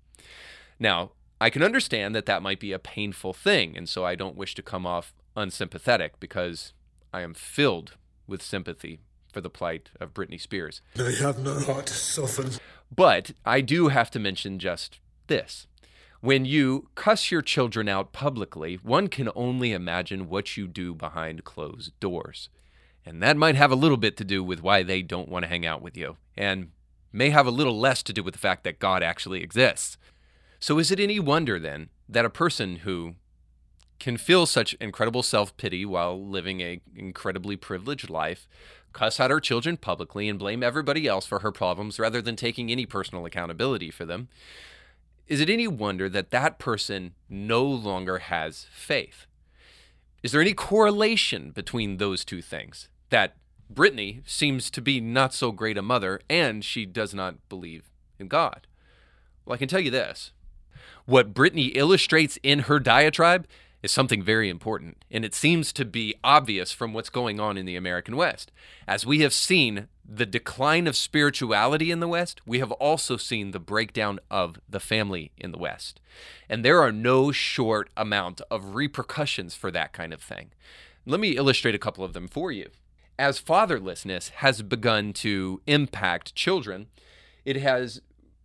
Now, 0.79 1.11
I 1.41 1.49
can 1.49 1.61
understand 1.61 2.15
that 2.15 2.25
that 2.27 2.41
might 2.41 2.61
be 2.61 2.71
a 2.71 2.79
painful 2.79 3.33
thing, 3.33 3.75
and 3.75 3.89
so 3.89 4.05
I 4.05 4.15
don't 4.15 4.37
wish 4.37 4.55
to 4.55 4.61
come 4.61 4.85
off 4.85 5.13
unsympathetic 5.35 6.17
because 6.21 6.71
I 7.13 7.19
am 7.19 7.33
filled 7.33 7.97
with 8.25 8.41
sympathy 8.41 9.01
for 9.33 9.41
the 9.41 9.49
plight 9.49 9.89
of 9.99 10.13
Britney 10.13 10.39
Spears. 10.39 10.81
They 10.95 11.15
have 11.15 11.39
no 11.39 11.59
heart 11.59 11.87
to 11.87 11.93
soften. 11.93 12.51
But 12.89 13.31
I 13.45 13.59
do 13.59 13.89
have 13.89 14.09
to 14.11 14.19
mention 14.19 14.59
just 14.59 15.01
this. 15.27 15.67
When 16.21 16.43
you 16.43 16.89
cuss 16.95 17.31
your 17.31 17.41
children 17.41 17.87
out 17.87 18.11
publicly, 18.11 18.77
one 18.83 19.07
can 19.07 19.29
only 19.35 19.71
imagine 19.71 20.27
what 20.27 20.57
you 20.57 20.67
do 20.67 20.93
behind 20.93 21.45
closed 21.45 21.97
doors. 22.01 22.49
And 23.05 23.23
that 23.23 23.37
might 23.37 23.55
have 23.55 23.71
a 23.71 23.75
little 23.75 23.97
bit 23.97 24.17
to 24.17 24.25
do 24.25 24.43
with 24.43 24.61
why 24.61 24.83
they 24.83 25.01
don't 25.01 25.29
want 25.29 25.43
to 25.43 25.49
hang 25.49 25.65
out 25.65 25.81
with 25.81 25.95
you, 25.95 26.17
and 26.35 26.71
may 27.13 27.29
have 27.29 27.47
a 27.47 27.51
little 27.51 27.79
less 27.79 28.03
to 28.03 28.13
do 28.13 28.21
with 28.21 28.33
the 28.33 28.39
fact 28.39 28.65
that 28.65 28.79
God 28.79 29.01
actually 29.01 29.41
exists. 29.41 29.97
So, 30.59 30.77
is 30.77 30.91
it 30.91 30.99
any 30.99 31.21
wonder 31.21 31.57
then 31.57 31.89
that 32.09 32.25
a 32.25 32.29
person 32.29 32.77
who 32.77 33.15
can 33.97 34.17
feel 34.17 34.45
such 34.45 34.73
incredible 34.75 35.23
self 35.23 35.55
pity 35.55 35.85
while 35.85 36.21
living 36.21 36.61
an 36.61 36.81
incredibly 36.95 37.55
privileged 37.55 38.09
life, 38.09 38.45
cuss 38.91 39.21
out 39.21 39.31
her 39.31 39.39
children 39.39 39.77
publicly 39.77 40.27
and 40.27 40.37
blame 40.37 40.63
everybody 40.63 41.07
else 41.07 41.25
for 41.25 41.39
her 41.39 41.51
problems 41.51 41.97
rather 41.97 42.21
than 42.21 42.35
taking 42.35 42.69
any 42.69 42.85
personal 42.85 43.25
accountability 43.25 43.89
for 43.89 44.05
them? 44.05 44.27
Is 45.29 45.39
it 45.39 45.49
any 45.49 45.67
wonder 45.67 46.09
that 46.09 46.31
that 46.31 46.59
person 46.59 47.13
no 47.29 47.63
longer 47.63 48.17
has 48.19 48.65
faith? 48.71 49.25
Is 50.21 50.33
there 50.33 50.41
any 50.41 50.53
correlation 50.53 51.51
between 51.51 51.95
those 51.95 52.25
two 52.25 52.41
things? 52.41 52.89
that 53.09 53.35
Britney 53.71 54.27
seems 54.27 54.71
to 54.71 54.81
be 54.81 54.99
not 54.99 55.33
so 55.33 55.51
great 55.51 55.77
a 55.77 55.81
mother 55.81 56.21
and 56.29 56.63
she 56.63 56.85
does 56.85 57.13
not 57.13 57.35
believe 57.49 57.89
in 58.17 58.27
God. 58.27 58.67
Well, 59.45 59.53
I 59.55 59.57
can 59.57 59.67
tell 59.67 59.79
you 59.79 59.91
this 59.91 60.31
what 61.05 61.33
Britney 61.33 61.71
illustrates 61.75 62.37
in 62.43 62.59
her 62.59 62.79
diatribe 62.79 63.47
is 63.81 63.91
something 63.91 64.21
very 64.21 64.49
important, 64.49 65.03
and 65.09 65.23
it 65.23 65.33
seems 65.33 65.71
to 65.73 65.85
be 65.85 66.15
obvious 66.23 66.71
from 66.71 66.93
what's 66.93 67.09
going 67.09 67.39
on 67.39 67.57
in 67.57 67.65
the 67.65 67.75
American 67.75 68.15
West. 68.15 68.51
As 68.87 69.05
we 69.05 69.21
have 69.21 69.33
seen 69.33 69.87
the 70.03 70.25
decline 70.25 70.87
of 70.87 70.95
spirituality 70.95 71.91
in 71.91 71.99
the 71.99 72.07
West, 72.07 72.41
we 72.45 72.59
have 72.59 72.71
also 72.73 73.15
seen 73.15 73.51
the 73.51 73.59
breakdown 73.59 74.19
of 74.29 74.59
the 74.67 74.79
family 74.79 75.31
in 75.37 75.51
the 75.51 75.57
West. 75.57 75.99
And 76.49 76.65
there 76.65 76.81
are 76.81 76.91
no 76.91 77.31
short 77.31 77.89
amount 77.95 78.41
of 78.51 78.75
repercussions 78.75 79.55
for 79.55 79.71
that 79.71 79.93
kind 79.93 80.13
of 80.13 80.21
thing. 80.21 80.51
Let 81.05 81.19
me 81.19 81.37
illustrate 81.37 81.75
a 81.75 81.79
couple 81.79 82.03
of 82.03 82.13
them 82.13 82.27
for 82.27 82.51
you 82.51 82.69
as 83.19 83.41
fatherlessness 83.41 84.29
has 84.29 84.61
begun 84.61 85.11
to 85.11 85.61
impact 85.67 86.33
children, 86.33 86.87
it 87.43 87.57
has 87.57 88.01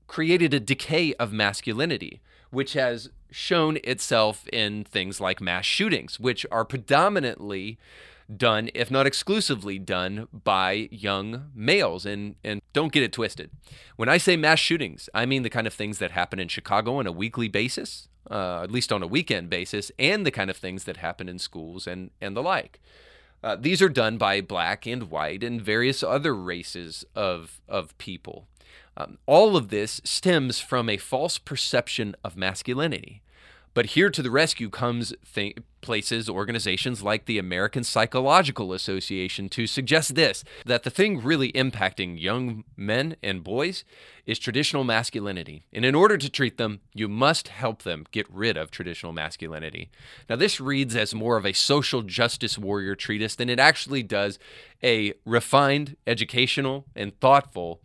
created 0.08 0.52
a 0.52 0.58
decay 0.58 1.14
of 1.14 1.32
masculinity, 1.32 2.20
which 2.50 2.72
has 2.72 3.08
shown 3.30 3.78
itself 3.84 4.46
in 4.52 4.84
things 4.84 5.20
like 5.20 5.40
mass 5.40 5.64
shootings, 5.64 6.20
which 6.20 6.46
are 6.50 6.64
predominantly 6.64 7.78
done, 8.34 8.70
if 8.74 8.90
not 8.90 9.06
exclusively 9.06 9.78
done, 9.78 10.28
by 10.32 10.88
young 10.90 11.50
males. 11.54 12.06
And, 12.06 12.36
and 12.42 12.62
don't 12.72 12.92
get 12.92 13.02
it 13.02 13.12
twisted. 13.12 13.50
When 13.96 14.08
I 14.08 14.18
say 14.18 14.36
mass 14.36 14.58
shootings, 14.58 15.08
I 15.14 15.26
mean 15.26 15.42
the 15.42 15.50
kind 15.50 15.66
of 15.66 15.74
things 15.74 15.98
that 15.98 16.12
happen 16.12 16.38
in 16.38 16.48
Chicago 16.48 16.96
on 16.96 17.06
a 17.06 17.12
weekly 17.12 17.48
basis, 17.48 18.08
uh, 18.30 18.62
at 18.62 18.70
least 18.70 18.92
on 18.92 19.02
a 19.02 19.06
weekend 19.06 19.50
basis, 19.50 19.90
and 19.98 20.24
the 20.24 20.30
kind 20.30 20.50
of 20.50 20.56
things 20.56 20.84
that 20.84 20.98
happen 20.98 21.28
in 21.28 21.38
schools 21.38 21.86
and, 21.86 22.10
and 22.20 22.36
the 22.36 22.42
like. 22.42 22.80
Uh, 23.42 23.56
these 23.56 23.82
are 23.82 23.90
done 23.90 24.16
by 24.16 24.40
black 24.40 24.86
and 24.86 25.10
white 25.10 25.44
and 25.44 25.60
various 25.60 26.02
other 26.02 26.34
races 26.34 27.04
of, 27.14 27.60
of 27.68 27.96
people. 27.98 28.48
Um, 28.96 29.18
all 29.26 29.56
of 29.56 29.68
this 29.68 30.00
stems 30.04 30.60
from 30.60 30.88
a 30.88 30.96
false 30.96 31.38
perception 31.38 32.14
of 32.24 32.36
masculinity. 32.36 33.22
But 33.74 33.86
here 33.86 34.08
to 34.08 34.22
the 34.22 34.30
rescue 34.30 34.70
comes 34.70 35.12
th- 35.34 35.56
places, 35.80 36.28
organizations 36.28 37.02
like 37.02 37.26
the 37.26 37.38
American 37.38 37.82
Psychological 37.82 38.72
Association 38.72 39.48
to 39.48 39.66
suggest 39.66 40.14
this 40.14 40.44
that 40.64 40.84
the 40.84 40.90
thing 40.90 41.20
really 41.20 41.50
impacting 41.52 42.18
young 42.18 42.62
men 42.76 43.16
and 43.20 43.42
boys 43.42 43.84
is 44.26 44.38
traditional 44.38 44.84
masculinity. 44.84 45.64
And 45.72 45.84
in 45.84 45.96
order 45.96 46.16
to 46.16 46.30
treat 46.30 46.56
them, 46.56 46.80
you 46.94 47.08
must 47.08 47.48
help 47.48 47.82
them 47.82 48.06
get 48.12 48.30
rid 48.30 48.56
of 48.56 48.70
traditional 48.70 49.12
masculinity. 49.12 49.90
Now, 50.30 50.36
this 50.36 50.60
reads 50.60 50.94
as 50.94 51.12
more 51.12 51.36
of 51.36 51.44
a 51.44 51.52
social 51.52 52.02
justice 52.02 52.56
warrior 52.56 52.94
treatise 52.94 53.34
than 53.34 53.50
it 53.50 53.58
actually 53.58 54.04
does 54.04 54.38
a 54.84 55.14
refined, 55.26 55.96
educational, 56.06 56.86
and 56.94 57.18
thoughtful 57.18 57.80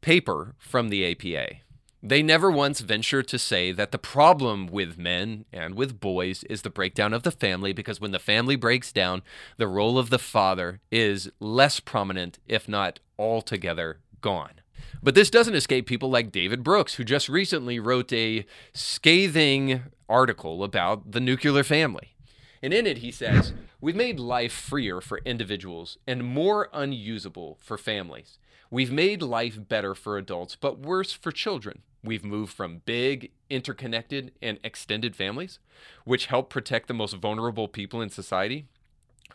paper 0.00 0.54
from 0.58 0.88
the 0.88 1.10
APA. 1.10 1.56
They 2.02 2.22
never 2.22 2.50
once 2.50 2.80
venture 2.80 3.24
to 3.24 3.38
say 3.38 3.72
that 3.72 3.90
the 3.90 3.98
problem 3.98 4.68
with 4.68 4.98
men 4.98 5.46
and 5.52 5.74
with 5.74 5.98
boys 5.98 6.44
is 6.44 6.62
the 6.62 6.70
breakdown 6.70 7.12
of 7.12 7.24
the 7.24 7.32
family 7.32 7.72
because 7.72 8.00
when 8.00 8.12
the 8.12 8.20
family 8.20 8.54
breaks 8.54 8.92
down, 8.92 9.22
the 9.56 9.66
role 9.66 9.98
of 9.98 10.10
the 10.10 10.18
father 10.18 10.80
is 10.92 11.28
less 11.40 11.80
prominent, 11.80 12.38
if 12.46 12.68
not 12.68 13.00
altogether 13.18 13.98
gone. 14.20 14.60
But 15.02 15.16
this 15.16 15.30
doesn't 15.30 15.56
escape 15.56 15.86
people 15.86 16.08
like 16.08 16.30
David 16.30 16.62
Brooks, 16.62 16.94
who 16.94 17.04
just 17.04 17.28
recently 17.28 17.80
wrote 17.80 18.12
a 18.12 18.46
scathing 18.72 19.82
article 20.08 20.62
about 20.62 21.10
the 21.10 21.20
nuclear 21.20 21.64
family. 21.64 22.14
And 22.62 22.74
in 22.74 22.86
it, 22.86 22.98
he 22.98 23.10
says, 23.10 23.52
We've 23.80 23.96
made 23.96 24.18
life 24.18 24.52
freer 24.52 25.00
for 25.00 25.18
individuals 25.24 25.98
and 26.06 26.24
more 26.24 26.68
unusable 26.72 27.58
for 27.60 27.78
families. 27.78 28.38
We've 28.70 28.92
made 28.92 29.22
life 29.22 29.58
better 29.68 29.94
for 29.94 30.18
adults, 30.18 30.56
but 30.56 30.78
worse 30.78 31.12
for 31.12 31.32
children. 31.32 31.82
We've 32.04 32.24
moved 32.24 32.52
from 32.52 32.82
big, 32.84 33.30
interconnected, 33.48 34.32
and 34.42 34.58
extended 34.62 35.16
families, 35.16 35.58
which 36.04 36.26
help 36.26 36.50
protect 36.50 36.88
the 36.88 36.94
most 36.94 37.14
vulnerable 37.14 37.68
people 37.68 38.00
in 38.00 38.10
society 38.10 38.66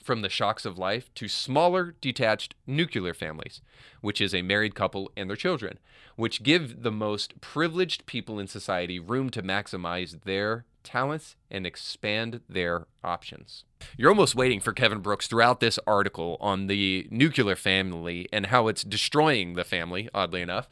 from 0.02 0.22
the 0.22 0.30
shocks 0.30 0.66
of 0.66 0.78
life, 0.78 1.14
to 1.16 1.28
smaller, 1.28 1.96
detached 2.02 2.56
nuclear 2.68 3.14
families, 3.14 3.62
which 4.02 4.20
is 4.20 4.36
a 4.36 4.42
married 4.42 4.76
couple 4.76 5.12
and 5.16 5.30
their 5.30 5.38
children, 5.38 5.80
which 6.16 6.44
give 6.44 6.84
the 6.84 6.92
most 6.92 7.40
privileged 7.42 8.06
people 8.06 8.40
in 8.40 8.48
society 8.48 9.00
room 9.00 9.30
to 9.30 9.42
maximize 9.42 10.22
their 10.24 10.66
talents 10.84 11.36
and 11.54 11.66
expand 11.66 12.42
their 12.50 12.88
options. 13.04 13.64
You're 13.98 14.10
almost 14.10 14.36
waiting 14.36 14.60
for 14.60 14.74
Kevin 14.74 15.00
Brooks 15.00 15.28
throughout 15.28 15.60
this 15.60 15.78
article 15.86 16.38
on 16.42 16.68
the 16.68 17.08
nuclear 17.12 17.56
family 17.56 18.28
and 18.34 18.48
how 18.48 18.68
it's 18.68 18.84
destroying 18.84 19.54
the 19.54 19.64
family, 19.64 20.10
oddly 20.14 20.42
enough, 20.42 20.68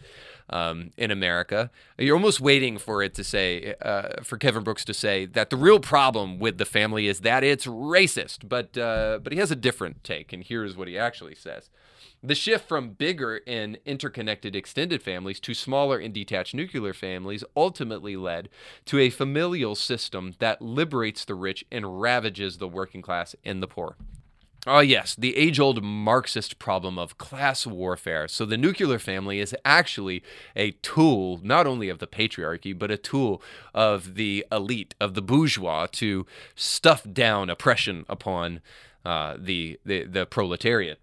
um, 0.50 0.92
in 0.98 1.12
America. 1.12 1.70
You're 1.98 2.16
almost 2.16 2.42
waiting 2.42 2.78
for 2.78 3.04
it 3.04 3.14
to 3.16 3.24
say, 3.24 3.76
uh, 3.82 4.24
for 4.24 4.38
Kevin 4.38 4.64
Brooks 4.64 4.84
to 4.86 4.94
say 4.94 5.26
that 5.28 5.50
the 5.50 5.58
real 5.58 5.80
problem 5.80 6.40
with 6.40 6.58
the 6.58 6.66
family 6.66 7.08
is 7.08 7.22
that 7.22 7.44
it's 7.44 7.66
racist. 7.66 8.50
But, 8.50 8.78
uh, 8.78 9.20
but 9.24 9.32
he 9.32 9.40
has 9.40 9.52
a 9.52 9.56
different 9.56 10.04
take, 10.04 10.34
and 10.34 10.44
here's 10.44 10.76
what 10.76 10.88
he 10.88 10.98
actually 10.98 11.36
says. 11.36 11.70
The 12.24 12.36
shift 12.36 12.68
from 12.68 12.92
bigger 12.92 13.42
and 13.48 13.80
interconnected 13.84 14.56
extended 14.56 15.02
families 15.02 15.40
to 15.40 15.56
smaller 15.56 15.98
and 15.98 16.14
detached 16.14 16.54
nuclear 16.54 16.94
families 16.94 17.44
ultimately 17.58 18.16
led 18.16 18.48
to 18.86 19.00
a 19.00 19.10
familial 19.10 19.74
system 19.74 20.36
that 20.38 20.62
liberates 20.76 21.26
the 21.26 21.36
rich 21.36 21.64
and 21.72 22.02
ravages 22.02 22.58
the 22.58 22.68
working 22.68 23.02
class 23.02 23.36
and 23.44 23.62
the 23.62 23.68
poor. 23.68 23.96
Oh, 24.68 24.80
yes, 24.80 25.16
the 25.16 25.36
age 25.38 25.60
old 25.60 25.84
Marxist 25.84 26.60
problem 26.60 27.00
of 27.00 27.18
class 27.18 27.66
warfare. 27.66 28.28
So, 28.28 28.46
the 28.46 28.58
nuclear 28.58 29.00
family 29.00 29.40
is 29.40 29.56
actually 29.66 30.22
a 30.56 30.72
tool 30.84 31.40
not 31.42 31.66
only 31.66 31.90
of 31.90 31.98
the 31.98 32.06
patriarchy, 32.06 32.78
but 32.78 32.92
a 32.92 32.98
tool 32.98 33.42
of 33.74 34.14
the 34.14 34.46
elite, 34.52 34.94
of 35.02 35.16
the 35.16 35.22
bourgeois 35.24 35.88
to 35.94 36.28
stuff 36.54 37.04
down 37.12 37.50
oppression 37.50 38.06
upon 38.08 38.62
uh, 39.04 39.36
the, 39.40 39.80
the, 39.84 40.04
the 40.04 40.28
proletariat. 40.28 41.00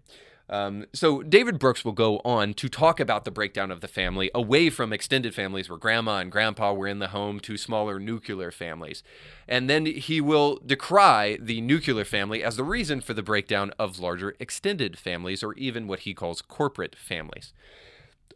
Um, 0.50 0.87
so 0.95 1.23
David 1.23 1.59
Brooks 1.59 1.85
will 1.85 1.93
go 1.93 2.21
on 2.25 2.55
to 2.55 2.69
talk 2.69 3.00
about 3.00 3.25
the 3.25 3.31
breakdown 3.31 3.71
of 3.71 3.81
the 3.83 3.88
family 3.88 4.31
away 4.35 4.71
from 4.71 4.93
extended 4.93 5.35
families 5.35 5.69
where 5.69 5.78
grandma 5.78 6.19
and 6.19 6.33
grandpa 6.33 6.73
were 6.73 6.87
in 6.87 7.00
the 7.00 7.09
home 7.09 7.38
to 7.40 7.59
smaller 7.59 8.00
nuclear 8.00 8.50
families. 8.50 9.02
And 9.47 9.69
then 9.69 9.85
he 9.85 10.21
will 10.21 10.59
decry 10.64 11.38
the 11.40 11.61
nuclear 11.61 12.05
family 12.05 12.43
as 12.43 12.57
the 12.57 12.64
reason 12.64 13.02
for 13.02 13.12
the 13.12 13.23
breakdown 13.23 13.73
of 13.78 13.99
larger 13.99 14.35
extended 14.40 14.99
families 14.99 15.43
or 15.43 15.52
even 15.55 15.87
what 15.87 16.00
he 16.00 16.14
calls 16.14 16.40
corporate 16.40 16.97
families. 16.97 17.52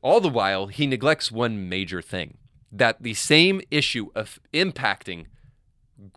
All 0.02 0.20
the 0.20 0.28
while, 0.28 0.66
he 0.66 0.86
neglects 0.86 1.32
one 1.32 1.68
major 1.68 2.02
thing 2.02 2.36
that 2.70 3.02
the 3.02 3.14
same 3.14 3.60
issue 3.70 4.10
of 4.14 4.38
impacting 4.52 5.26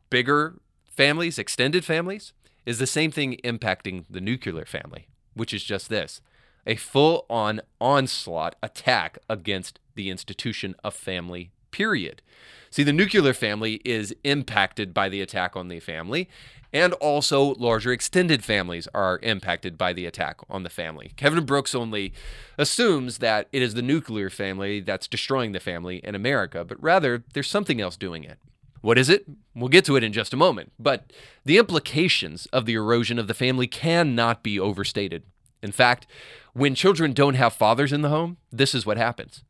bigger 0.10 0.60
families, 0.90 1.38
extended 1.38 1.86
families, 1.86 2.34
is 2.66 2.80
the 2.80 2.88
same 2.88 3.12
thing 3.12 3.38
impacting 3.44 4.06
the 4.10 4.22
nuclear 4.22 4.66
family 4.66 5.08
which 5.36 5.54
is 5.54 5.64
just 5.64 5.90
this 5.90 6.22
a 6.68 6.76
full 6.76 7.26
on 7.30 7.62
onslaught 7.80 8.56
attack 8.64 9.20
against 9.30 9.80
the 9.94 10.10
institution 10.10 10.76
of 10.84 10.94
family, 10.94 11.52
period. 11.72 12.22
See, 12.70 12.84
the 12.84 12.94
nuclear 12.94 13.34
family 13.34 13.82
is 13.86 14.16
impacted 14.24 14.94
by 14.94 15.10
the 15.10 15.22
attack 15.22 15.56
on 15.56 15.68
the 15.68 15.80
family, 15.80 16.28
and 16.74 16.94
also 16.94 17.54
larger 17.54 17.92
extended 17.92 18.44
families 18.44 18.88
are 18.94 19.20
impacted 19.24 19.78
by 19.78 19.94
the 19.94 20.06
attack 20.06 20.40
on 20.50 20.64
the 20.64 20.70
family. 20.70 21.14
Kevin 21.16 21.46
Brooks 21.46 21.74
only 21.74 22.14
assumes 22.58 23.20
that 23.20 23.48
it 23.54 23.62
is 23.62 23.76
the 23.76 23.82
nuclear 23.82 24.30
family 24.30 24.82
that's 24.82 25.08
destroying 25.08 25.54
the 25.54 25.60
family 25.60 25.98
in 26.04 26.16
America, 26.16 26.66
but 26.66 26.82
rather 26.84 27.24
there's 27.34 27.50
something 27.50 27.80
else 27.80 27.96
doing 27.96 28.24
it. 28.24 28.40
What 28.86 29.00
is 29.00 29.10
it? 29.10 29.26
We'll 29.56 29.70
get 29.70 29.84
to 29.86 29.96
it 29.96 30.04
in 30.04 30.14
just 30.14 30.32
a 30.32 30.38
moment. 30.38 30.72
But 30.78 31.12
the 31.44 31.58
implications 31.58 32.46
of 32.54 32.68
the 32.68 32.76
erosion 32.76 33.18
of 33.18 33.26
the 33.26 33.34
family 33.34 33.66
cannot 33.66 34.44
be 34.44 34.60
overstated. 34.60 35.24
In 35.64 35.72
fact, 35.72 36.06
when 36.54 36.76
children 36.76 37.12
don't 37.12 37.34
have 37.34 37.54
fathers 37.54 37.92
in 37.92 38.04
the 38.04 38.10
home, 38.10 38.38
this 38.52 38.76
is 38.76 38.86
what 38.86 38.98
happens. 38.98 39.44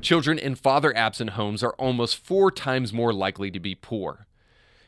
Children 0.00 0.40
in 0.40 0.56
father 0.56 0.94
absent 0.96 1.30
homes 1.30 1.62
are 1.62 1.74
almost 1.74 2.16
four 2.16 2.50
times 2.50 2.92
more 2.92 3.12
likely 3.12 3.48
to 3.52 3.60
be 3.60 3.76
poor. 3.76 4.26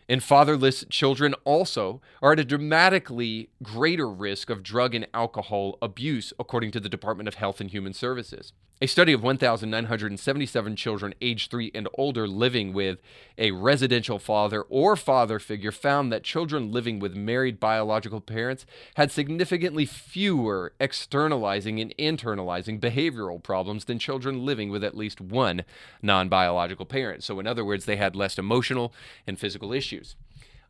And 0.09 0.21
fatherless 0.21 0.85
children 0.91 1.35
also 1.45 2.01
are 2.21 2.33
at 2.33 2.41
a 2.41 2.45
dramatically 2.45 3.51
greater 3.63 4.11
risk 4.11 4.51
of 4.51 4.65
drug 4.65 4.97
and 4.97 5.07
alcohol 5.15 5.79
abuse, 5.81 6.33
according 6.41 6.73
to 6.73 6.81
the 6.81 6.89
Department 6.89 7.29
of 7.29 7.37
Health 7.37 7.61
and 7.61 7.71
Human 7.71 7.93
Services. 7.93 8.53
A 8.79 8.87
study 8.87 9.15
of 9.15 9.23
1,977 9.23 10.77
children 10.77 11.15
aged 11.23 11.51
three 11.51 11.71
and 11.75 11.89
older 11.95 12.29
living 12.29 12.75
with 12.75 13.01
a 13.39 13.53
residential 13.53 14.19
father 14.19 14.61
or 14.69 14.97
father 14.97 15.39
figure 15.39 15.73
found 15.73 16.13
that 16.13 16.23
children 16.23 16.71
living 16.71 16.99
with 16.99 17.17
married 17.17 17.59
biological 17.59 18.21
parents 18.21 18.67
had 18.97 19.11
significantly 19.11 19.87
fewer 19.87 20.75
externalizing 20.79 21.81
and 21.81 21.97
internalizing 21.97 22.79
behavioral 22.79 23.43
problems 23.43 23.87
than 23.87 23.99
children 23.99 24.45
living 24.45 24.69
with 24.69 24.85
at 24.85 24.95
least 24.95 25.23
one 25.23 25.65
non 26.03 26.29
biological 26.29 26.85
parent. 26.85 27.25
So, 27.25 27.41
in 27.41 27.47
other 27.47 27.65
words, 27.65 27.87
they 27.87 27.97
had 27.97 28.15
less 28.15 28.37
emotional 28.37 28.93
and 29.27 29.39
physical 29.39 29.73
issues. 29.73 30.17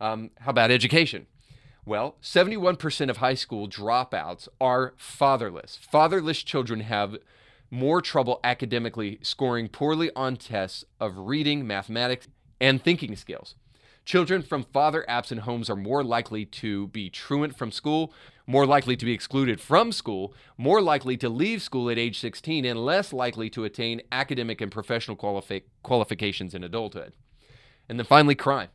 Um, 0.00 0.30
how 0.42 0.50
about 0.50 0.70
education? 0.70 1.26
Well, 1.84 2.14
71% 2.22 3.10
of 3.10 3.16
high 3.16 3.34
school 3.34 3.68
dropouts 3.68 4.46
are 4.60 4.94
fatherless. 4.96 5.76
Fatherless 5.82 6.44
children 6.44 6.80
have 6.80 7.16
more 7.70 8.00
trouble 8.00 8.40
academically 8.44 9.18
scoring 9.22 9.68
poorly 9.68 10.10
on 10.14 10.36
tests 10.36 10.84
of 11.00 11.16
reading, 11.16 11.66
mathematics, 11.66 12.28
and 12.60 12.82
thinking 12.82 13.16
skills. 13.16 13.54
Children 14.04 14.42
from 14.42 14.62
father 14.62 15.04
absent 15.08 15.40
homes 15.40 15.68
are 15.68 15.76
more 15.76 16.04
likely 16.04 16.44
to 16.46 16.86
be 16.88 17.10
truant 17.10 17.56
from 17.56 17.72
school, 17.72 18.12
more 18.46 18.64
likely 18.64 18.96
to 18.96 19.04
be 19.04 19.12
excluded 19.12 19.60
from 19.60 19.90
school, 19.90 20.32
more 20.56 20.80
likely 20.80 21.16
to 21.16 21.28
leave 21.28 21.60
school 21.60 21.90
at 21.90 21.98
age 21.98 22.20
16, 22.20 22.64
and 22.64 22.84
less 22.84 23.12
likely 23.12 23.50
to 23.50 23.64
attain 23.64 24.00
academic 24.12 24.60
and 24.60 24.70
professional 24.70 25.16
qualifi- 25.16 25.64
qualifications 25.82 26.54
in 26.54 26.62
adulthood. 26.62 27.14
And 27.88 27.98
then 27.98 28.06
finally, 28.06 28.36
crime. 28.36 28.68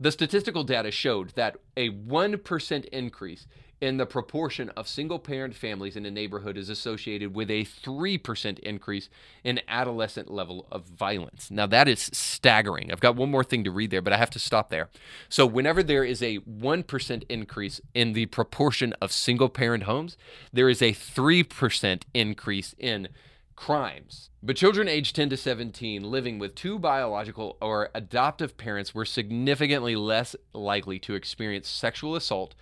The 0.00 0.12
statistical 0.12 0.64
data 0.64 0.90
showed 0.90 1.30
that 1.30 1.56
a 1.76 1.90
1% 1.90 2.84
increase 2.86 3.46
in 3.80 3.96
the 3.98 4.06
proportion 4.06 4.70
of 4.70 4.88
single 4.88 5.18
parent 5.18 5.54
families 5.54 5.94
in 5.94 6.06
a 6.06 6.10
neighborhood 6.10 6.56
is 6.56 6.68
associated 6.68 7.34
with 7.34 7.50
a 7.50 7.64
3% 7.64 8.58
increase 8.60 9.08
in 9.44 9.60
adolescent 9.68 10.30
level 10.30 10.66
of 10.72 10.84
violence. 10.84 11.50
Now, 11.50 11.66
that 11.66 11.86
is 11.86 12.10
staggering. 12.12 12.90
I've 12.90 13.00
got 13.00 13.16
one 13.16 13.30
more 13.30 13.44
thing 13.44 13.62
to 13.64 13.70
read 13.70 13.90
there, 13.90 14.00
but 14.00 14.12
I 14.12 14.16
have 14.16 14.30
to 14.30 14.38
stop 14.38 14.70
there. 14.70 14.88
So, 15.28 15.44
whenever 15.44 15.82
there 15.82 16.04
is 16.04 16.22
a 16.22 16.38
1% 16.38 17.24
increase 17.28 17.80
in 17.92 18.14
the 18.14 18.26
proportion 18.26 18.94
of 19.02 19.12
single 19.12 19.48
parent 19.48 19.84
homes, 19.84 20.16
there 20.52 20.68
is 20.68 20.80
a 20.80 20.92
3% 20.92 22.02
increase 22.14 22.74
in 22.78 23.08
crimes. 23.56 24.30
But 24.42 24.56
children 24.56 24.88
aged 24.88 25.16
10 25.16 25.30
to 25.30 25.36
17 25.36 26.02
living 26.02 26.38
with 26.38 26.54
two 26.54 26.78
biological 26.78 27.56
or 27.60 27.90
adoptive 27.94 28.56
parents 28.56 28.94
were 28.94 29.04
significantly 29.04 29.96
less 29.96 30.36
likely 30.52 30.98
to 31.00 31.14
experience 31.14 31.68
sexual 31.68 32.16
assault 32.16 32.54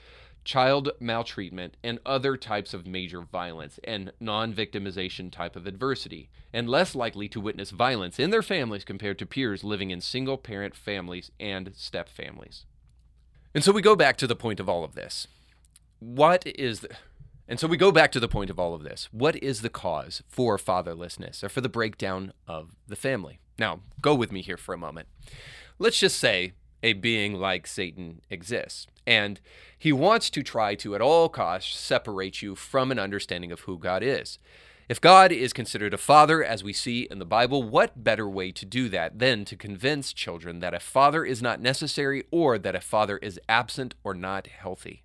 child 0.45 0.91
maltreatment, 1.01 1.77
and 1.83 1.99
other 2.05 2.37
types 2.37 2.75
of 2.75 2.87
major 2.87 3.23
violence 3.23 3.79
and 3.85 4.13
non 4.21 4.53
victimization 4.53 5.31
type 5.31 5.57
of 5.57 5.67
adversity, 5.67 6.31
and 6.53 6.69
less 6.69 6.95
likely 6.95 7.29
to 7.29 7.41
witness 7.41 7.71
violence 7.71 8.19
in 8.19 8.31
their 8.31 8.43
families 8.43 8.85
compared 8.85 9.19
to 9.19 9.27
peers 9.27 9.65
living 9.65 9.91
in 9.91 10.01
single 10.01 10.37
parent 10.37 10.75
families 10.75 11.31
and 11.39 11.73
step 11.75 12.09
families. 12.09 12.67
And 13.55 13.63
so 13.63 13.73
we 13.73 13.83
go 13.83 13.97
back 13.97 14.17
to 14.19 14.27
the 14.27 14.37
point 14.37 14.61
of 14.61 14.69
all 14.69 14.85
of 14.85 14.95
this. 14.95 15.27
What 15.99 16.47
is 16.47 16.81
the. 16.81 16.91
And 17.49 17.59
so 17.59 17.67
we 17.67 17.77
go 17.77 17.93
back 17.93 18.13
to 18.13 18.21
the 18.21 18.29
point 18.29 18.51
of 18.51 18.59
all 18.59 18.75
of 18.75 18.83
this. 18.83 19.09
What 19.13 19.37
is 19.43 19.63
the 19.63 19.69
cause 19.69 20.23
for 20.29 20.57
fatherlessness 20.59 21.43
or 21.43 21.49
for 21.49 21.61
the 21.61 21.69
breakdown 21.69 22.33
of 22.47 22.71
the 22.87 22.97
family? 22.97 23.41
Now, 23.59 23.81
go 24.01 24.15
with 24.15 24.33
me 24.33 24.43
here 24.43 24.57
for 24.57 24.75
a 24.75 24.79
moment. 24.79 25.09
Let's 25.79 25.99
just 25.99 26.19
say 26.19 26.53
a 26.83 26.93
being 26.95 27.35
like 27.35 27.67
Satan 27.67 28.23
exists. 28.31 28.87
And 29.07 29.41
he 29.79 29.93
wants 29.93 30.31
to 30.31 30.43
try 30.43 30.75
to, 30.77 30.95
at 30.95 31.01
all 31.01 31.29
costs, 31.29 31.79
separate 31.79 32.43
you 32.43 32.55
from 32.55 32.91
an 32.91 32.99
understanding 32.99 33.53
of 33.53 33.61
who 33.61 33.79
God 33.79 34.03
is. 34.03 34.39
If 34.89 35.01
God 35.01 35.33
is 35.33 35.53
considered 35.53 35.95
a 35.95 35.99
father, 35.99 36.45
as 36.45 36.63
we 36.63 36.73
see 36.73 37.09
in 37.11 37.19
the 37.19 37.25
Bible, 37.25 37.63
what 37.63 38.05
better 38.05 38.29
way 38.29 38.53
to 38.53 38.67
do 38.67 38.89
that 38.91 39.19
than 39.19 39.45
to 39.47 39.57
convince 39.57 40.13
children 40.13 40.59
that 40.59 40.75
a 40.75 40.81
father 40.81 41.25
is 41.25 41.41
not 41.41 41.61
necessary 41.61 42.25
or 42.31 42.59
that 42.59 42.75
a 42.75 42.81
father 42.81 43.17
is 43.19 43.41
absent 43.49 43.95
or 44.05 44.13
not 44.13 44.49
healthy? 44.49 45.03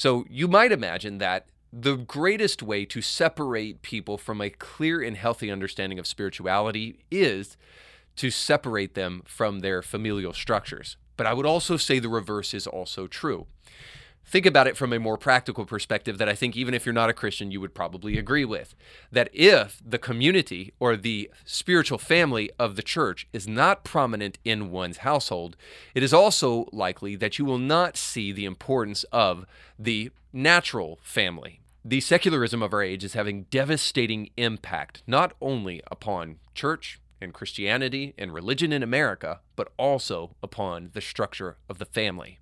So 0.00 0.24
you 0.30 0.48
might 0.48 0.72
imagine 0.72 1.18
that 1.18 1.48
the 1.70 1.94
greatest 1.94 2.62
way 2.62 2.86
to 2.86 3.02
separate 3.02 3.82
people 3.82 4.16
from 4.16 4.40
a 4.40 4.48
clear 4.48 5.02
and 5.02 5.14
healthy 5.14 5.50
understanding 5.50 5.98
of 5.98 6.06
spirituality 6.06 7.04
is 7.10 7.58
to 8.16 8.30
separate 8.30 8.94
them 8.94 9.20
from 9.26 9.60
their 9.60 9.82
familial 9.82 10.32
structures. 10.32 10.96
But 11.18 11.26
I 11.26 11.34
would 11.34 11.44
also 11.44 11.76
say 11.76 11.98
the 11.98 12.08
reverse 12.08 12.54
is 12.54 12.66
also 12.66 13.08
true. 13.08 13.46
Think 14.24 14.46
about 14.46 14.68
it 14.68 14.76
from 14.76 14.92
a 14.92 15.00
more 15.00 15.18
practical 15.18 15.64
perspective 15.64 16.18
that 16.18 16.28
I 16.28 16.34
think, 16.34 16.56
even 16.56 16.72
if 16.72 16.86
you're 16.86 16.92
not 16.92 17.10
a 17.10 17.14
Christian, 17.14 17.50
you 17.50 17.60
would 17.60 17.74
probably 17.74 18.16
agree 18.16 18.44
with. 18.44 18.76
That 19.10 19.28
if 19.32 19.82
the 19.84 19.98
community 19.98 20.72
or 20.78 20.96
the 20.96 21.30
spiritual 21.44 21.98
family 21.98 22.50
of 22.58 22.76
the 22.76 22.82
church 22.82 23.26
is 23.32 23.48
not 23.48 23.82
prominent 23.82 24.38
in 24.44 24.70
one's 24.70 24.98
household, 24.98 25.56
it 25.94 26.02
is 26.02 26.14
also 26.14 26.68
likely 26.72 27.16
that 27.16 27.38
you 27.38 27.44
will 27.44 27.58
not 27.58 27.96
see 27.96 28.30
the 28.30 28.44
importance 28.44 29.04
of 29.10 29.46
the 29.78 30.10
natural 30.32 31.00
family. 31.02 31.60
The 31.84 32.00
secularism 32.00 32.62
of 32.62 32.72
our 32.72 32.82
age 32.82 33.02
is 33.02 33.14
having 33.14 33.44
devastating 33.44 34.30
impact 34.36 35.02
not 35.06 35.32
only 35.40 35.82
upon 35.90 36.36
church, 36.54 37.00
and 37.20 37.34
Christianity 37.34 38.14
and 38.16 38.32
religion 38.32 38.72
in 38.72 38.82
America, 38.82 39.40
but 39.56 39.72
also 39.76 40.36
upon 40.42 40.90
the 40.94 41.00
structure 41.00 41.56
of 41.68 41.78
the 41.78 41.84
family. 41.84 42.38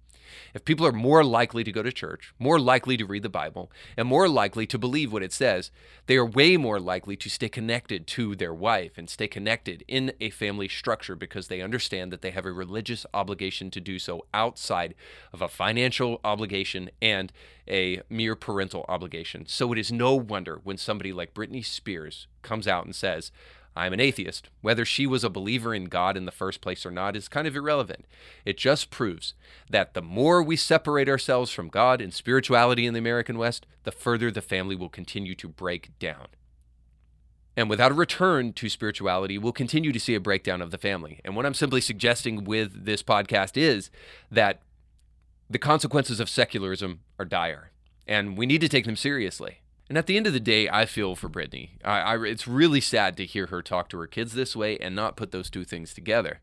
If 0.55 0.65
people 0.65 0.87
are 0.87 0.93
more 0.93 1.25
likely 1.25 1.65
to 1.65 1.73
go 1.73 1.83
to 1.83 1.93
church, 1.93 2.33
more 2.39 2.59
likely 2.59 2.97
to 2.97 3.07
read 3.07 3.23
the 3.23 3.29
Bible, 3.29 3.71
and 3.97 4.09
more 4.09 4.29
likely 4.29 4.67
to 4.67 4.79
believe 4.79 5.13
what 5.13 5.23
it 5.23 5.33
says, 5.33 5.71
they 6.07 6.17
are 6.17 6.25
way 6.27 6.57
more 6.57 6.81
likely 6.81 7.17
to 7.17 7.29
stay 7.29 7.49
connected 7.49 8.07
to 8.09 8.35
their 8.35 8.55
wife 8.55 8.93
and 8.97 9.09
stay 9.09 9.29
connected 9.29 9.85
in 9.89 10.13
a 10.21 10.31
family 10.31 10.69
structure 10.69 11.17
because 11.17 11.49
they 11.49 11.61
understand 11.61 12.13
that 12.13 12.23
they 12.23 12.31
have 12.31 12.47
a 12.47 12.53
religious 12.53 13.05
obligation 13.13 13.71
to 13.71 13.81
do 13.81 13.99
so 13.99 14.25
outside 14.33 14.95
of 15.33 15.43
a 15.43 15.49
financial 15.49 16.21
obligation 16.25 16.91
and 17.03 17.33
a 17.69 18.01
mere 18.09 18.35
parental 18.35 18.85
obligation. 18.89 19.47
So 19.47 19.73
it 19.73 19.79
is 19.79 19.93
no 19.93 20.15
wonder 20.15 20.61
when 20.65 20.79
somebody 20.79 21.13
like 21.13 21.35
Britney 21.35 21.65
Spears 21.65 22.27
comes 22.43 22.67
out 22.67 22.85
and 22.85 22.95
says, 22.95 23.31
I'm 23.79 23.93
an 23.93 24.01
atheist. 24.01 24.51
Whether 24.61 24.85
she 24.85 25.07
was 25.07 25.23
a 25.23 25.31
believer 25.31 25.73
in 25.73 25.85
God 25.85 26.17
in 26.17 26.25
the 26.25 26.33
first 26.33 26.61
place 26.61 26.85
or 26.85 26.91
not 26.91 27.15
is 27.15 27.29
kind 27.29 27.47
of 27.47 27.55
irrelevant. 27.55 28.07
It 28.45 28.59
just 28.59 28.91
proves 28.91 29.35
that 29.71 29.95
the 29.95 30.03
more 30.03 30.43
we 30.43 30.57
separate 30.57 31.09
ourselves 31.09 31.53
from 31.53 31.69
God 31.69 32.01
and 32.01 32.13
spirituality 32.13 32.87
in 32.87 32.93
the 32.93 32.99
American 32.99 33.39
West, 33.39 33.67
the 33.85 33.93
further 33.93 34.33
the 34.33 34.43
family 34.43 34.75
will 34.75 34.89
continue 34.89 35.37
to 35.37 35.49
break 35.49 35.97
down. 36.01 36.27
And 37.57 37.71
without 37.71 37.93
a 37.93 37.95
return 37.95 38.53
to 38.55 38.69
spirituality, 38.69 39.39
we'll 39.39 39.53
continue 39.53 39.93
to 39.93 40.01
see 40.01 40.17
a 40.17 40.21
breakdown 40.21 40.61
of 40.61 40.73
the 40.73 40.79
family. 40.79 41.21
And 41.25 41.37
what 41.37 41.47
I'm 41.47 41.55
simply 41.55 41.81
suggesting 41.81 42.45
with 42.45 42.85
this 42.85 43.05
podcast 43.05 43.57
is 43.57 43.91
that 44.29 44.61
the 45.49 45.59
consequences 45.59 46.19
of 46.19 46.29
secularism 46.29 47.01
are 47.17 47.25
dire, 47.25 47.71
and 48.09 48.37
we 48.37 48.45
need 48.45 48.61
to 48.61 48.69
take 48.69 48.87
them 48.87 48.97
seriously. 48.97 49.61
And 49.89 49.97
at 49.97 50.07
the 50.07 50.17
end 50.17 50.27
of 50.27 50.33
the 50.33 50.41
day, 50.41 50.69
I 50.69 50.85
feel 50.85 51.17
for 51.17 51.29
Britney. 51.29 51.71
I, 51.85 52.01
I, 52.01 52.25
it's 52.25 52.47
really 52.47 52.81
sad 52.81 53.17
to 53.17 53.25
hear 53.25 53.47
her 53.47 53.63
talk 53.63 53.89
to 53.91 53.99
her 53.99 54.07
kids 54.07 54.35
this 54.35 54.55
way 54.55 54.77
and 54.79 54.95
not 54.95 55.17
put 55.17 55.33
those 55.33 55.49
two 55.49 55.65
things 55.65 55.95
together. 55.95 56.41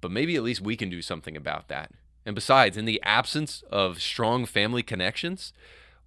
But 0.00 0.12
maybe 0.12 0.36
at 0.36 0.44
least 0.44 0.60
we 0.60 0.76
can 0.76 0.88
do 0.88 1.02
something 1.02 1.36
about 1.36 1.68
that. 1.68 1.90
And 2.24 2.34
besides, 2.34 2.76
in 2.76 2.84
the 2.84 3.02
absence 3.02 3.64
of 3.70 4.00
strong 4.00 4.46
family 4.46 4.82
connections, 4.82 5.52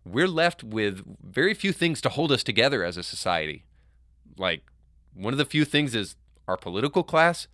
we're 0.06 0.28
left 0.28 0.64
with 0.64 1.04
very 1.22 1.54
few 1.54 1.74
things 1.74 2.00
to 2.02 2.10
hold 2.10 2.32
us 2.32 2.44
together 2.44 2.84
as 2.84 2.96
a 2.96 3.04
society. 3.04 3.66
Like, 4.38 4.64
one 5.14 5.34
of 5.34 5.38
the 5.38 5.46
few 5.46 5.66
things 5.66 5.94
is 5.94 6.16
our 6.48 6.58
political 6.58 7.04
class 7.04 7.48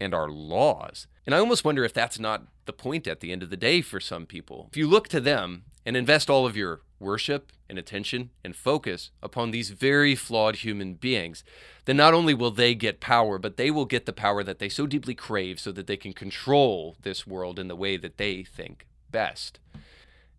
and 0.00 0.12
our 0.14 0.28
laws. 0.28 1.06
And 1.26 1.34
I 1.34 1.38
almost 1.38 1.64
wonder 1.64 1.84
if 1.84 1.92
that's 1.92 2.18
not 2.18 2.44
the 2.64 2.72
point 2.72 3.06
at 3.06 3.20
the 3.20 3.30
end 3.30 3.42
of 3.42 3.50
the 3.50 3.56
day 3.56 3.82
for 3.82 4.00
some 4.00 4.26
people. 4.26 4.68
If 4.70 4.76
you 4.76 4.88
look 4.88 5.08
to 5.08 5.20
them 5.20 5.64
and 5.84 5.96
invest 5.96 6.28
all 6.28 6.46
of 6.46 6.56
your 6.56 6.80
worship 7.00 7.52
and 7.68 7.78
attention 7.78 8.30
and 8.44 8.56
focus 8.56 9.10
upon 9.22 9.50
these 9.50 9.70
very 9.70 10.14
flawed 10.14 10.56
human 10.56 10.94
beings, 10.94 11.44
then 11.84 11.96
not 11.96 12.14
only 12.14 12.34
will 12.34 12.50
they 12.50 12.74
get 12.74 13.00
power, 13.00 13.38
but 13.38 13.56
they 13.56 13.70
will 13.70 13.84
get 13.84 14.06
the 14.06 14.12
power 14.12 14.42
that 14.42 14.58
they 14.58 14.68
so 14.68 14.86
deeply 14.86 15.14
crave 15.14 15.60
so 15.60 15.72
that 15.72 15.86
they 15.86 15.96
can 15.96 16.12
control 16.12 16.96
this 17.02 17.26
world 17.26 17.58
in 17.58 17.68
the 17.68 17.76
way 17.76 17.96
that 17.96 18.16
they 18.16 18.42
think 18.42 18.86
best. 19.10 19.58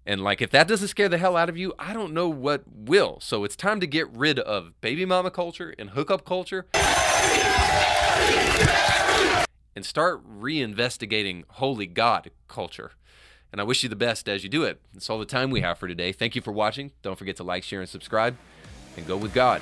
And 0.06 0.23
like, 0.23 0.41
if 0.41 0.49
that 0.52 0.67
doesn't 0.67 0.88
scare 0.88 1.10
the 1.10 1.17
hell 1.17 1.38
out 1.38 1.49
of 1.49 1.58
you, 1.58 1.73
I 1.78 1.93
don't 1.93 2.13
know 2.13 2.30
what 2.30 2.63
will. 2.67 3.19
So 3.21 3.43
it's 3.43 3.56
time 3.56 3.80
to 3.80 3.88
get 3.88 4.10
rid 4.10 4.39
of 4.39 4.80
baby 4.82 5.06
mama 5.06 5.30
culture 5.30 5.73
and 5.78 5.91
hookup 5.91 6.25
culture 6.25 6.65
and 9.75 9.86
start 9.86 10.21
reinvestigating 10.28 11.43
holy 11.49 11.86
God 11.86 12.32
culture. 12.47 12.93
And 13.51 13.59
I 13.59 13.63
wish 13.63 13.83
you 13.83 13.89
the 13.89 13.95
best 13.95 14.29
as 14.29 14.43
you 14.43 14.49
do 14.49 14.63
it. 14.63 14.79
That's 14.93 15.09
all 15.09 15.19
the 15.19 15.25
time 15.25 15.49
we 15.49 15.62
have 15.62 15.77
for 15.79 15.88
today. 15.88 16.12
Thank 16.12 16.35
you 16.35 16.41
for 16.41 16.51
watching. 16.51 16.91
Don't 17.01 17.17
forget 17.17 17.35
to 17.38 17.43
like, 17.43 17.63
share, 17.63 17.81
and 17.81 17.89
subscribe. 17.89 18.38
And 18.95 19.07
go 19.07 19.17
with 19.17 19.33
God. 19.33 19.62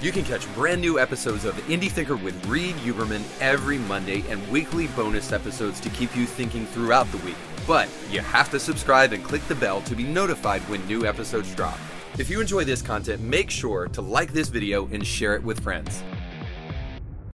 You 0.00 0.12
can 0.12 0.24
catch 0.24 0.52
brand 0.54 0.80
new 0.80 0.98
episodes 0.98 1.44
of 1.44 1.56
Indie 1.66 1.90
Thinker 1.90 2.16
with 2.16 2.46
Reed 2.46 2.76
Uberman 2.76 3.22
every 3.40 3.78
Monday 3.78 4.22
and 4.28 4.46
weekly 4.48 4.86
bonus 4.88 5.32
episodes 5.32 5.80
to 5.80 5.90
keep 5.90 6.14
you 6.16 6.24
thinking 6.24 6.66
throughout 6.66 7.10
the 7.10 7.18
week. 7.18 7.36
But 7.66 7.88
you 8.10 8.20
have 8.20 8.50
to 8.52 8.60
subscribe 8.60 9.12
and 9.12 9.24
click 9.24 9.44
the 9.48 9.56
bell 9.56 9.82
to 9.82 9.96
be 9.96 10.04
notified 10.04 10.62
when 10.62 10.86
new 10.86 11.04
episodes 11.04 11.52
drop. 11.54 11.78
If 12.16 12.30
you 12.30 12.40
enjoy 12.40 12.64
this 12.64 12.80
content, 12.80 13.20
make 13.22 13.50
sure 13.50 13.88
to 13.88 14.00
like 14.00 14.32
this 14.32 14.48
video 14.48 14.86
and 14.86 15.06
share 15.06 15.34
it 15.34 15.42
with 15.42 15.60
friends. 15.60 16.02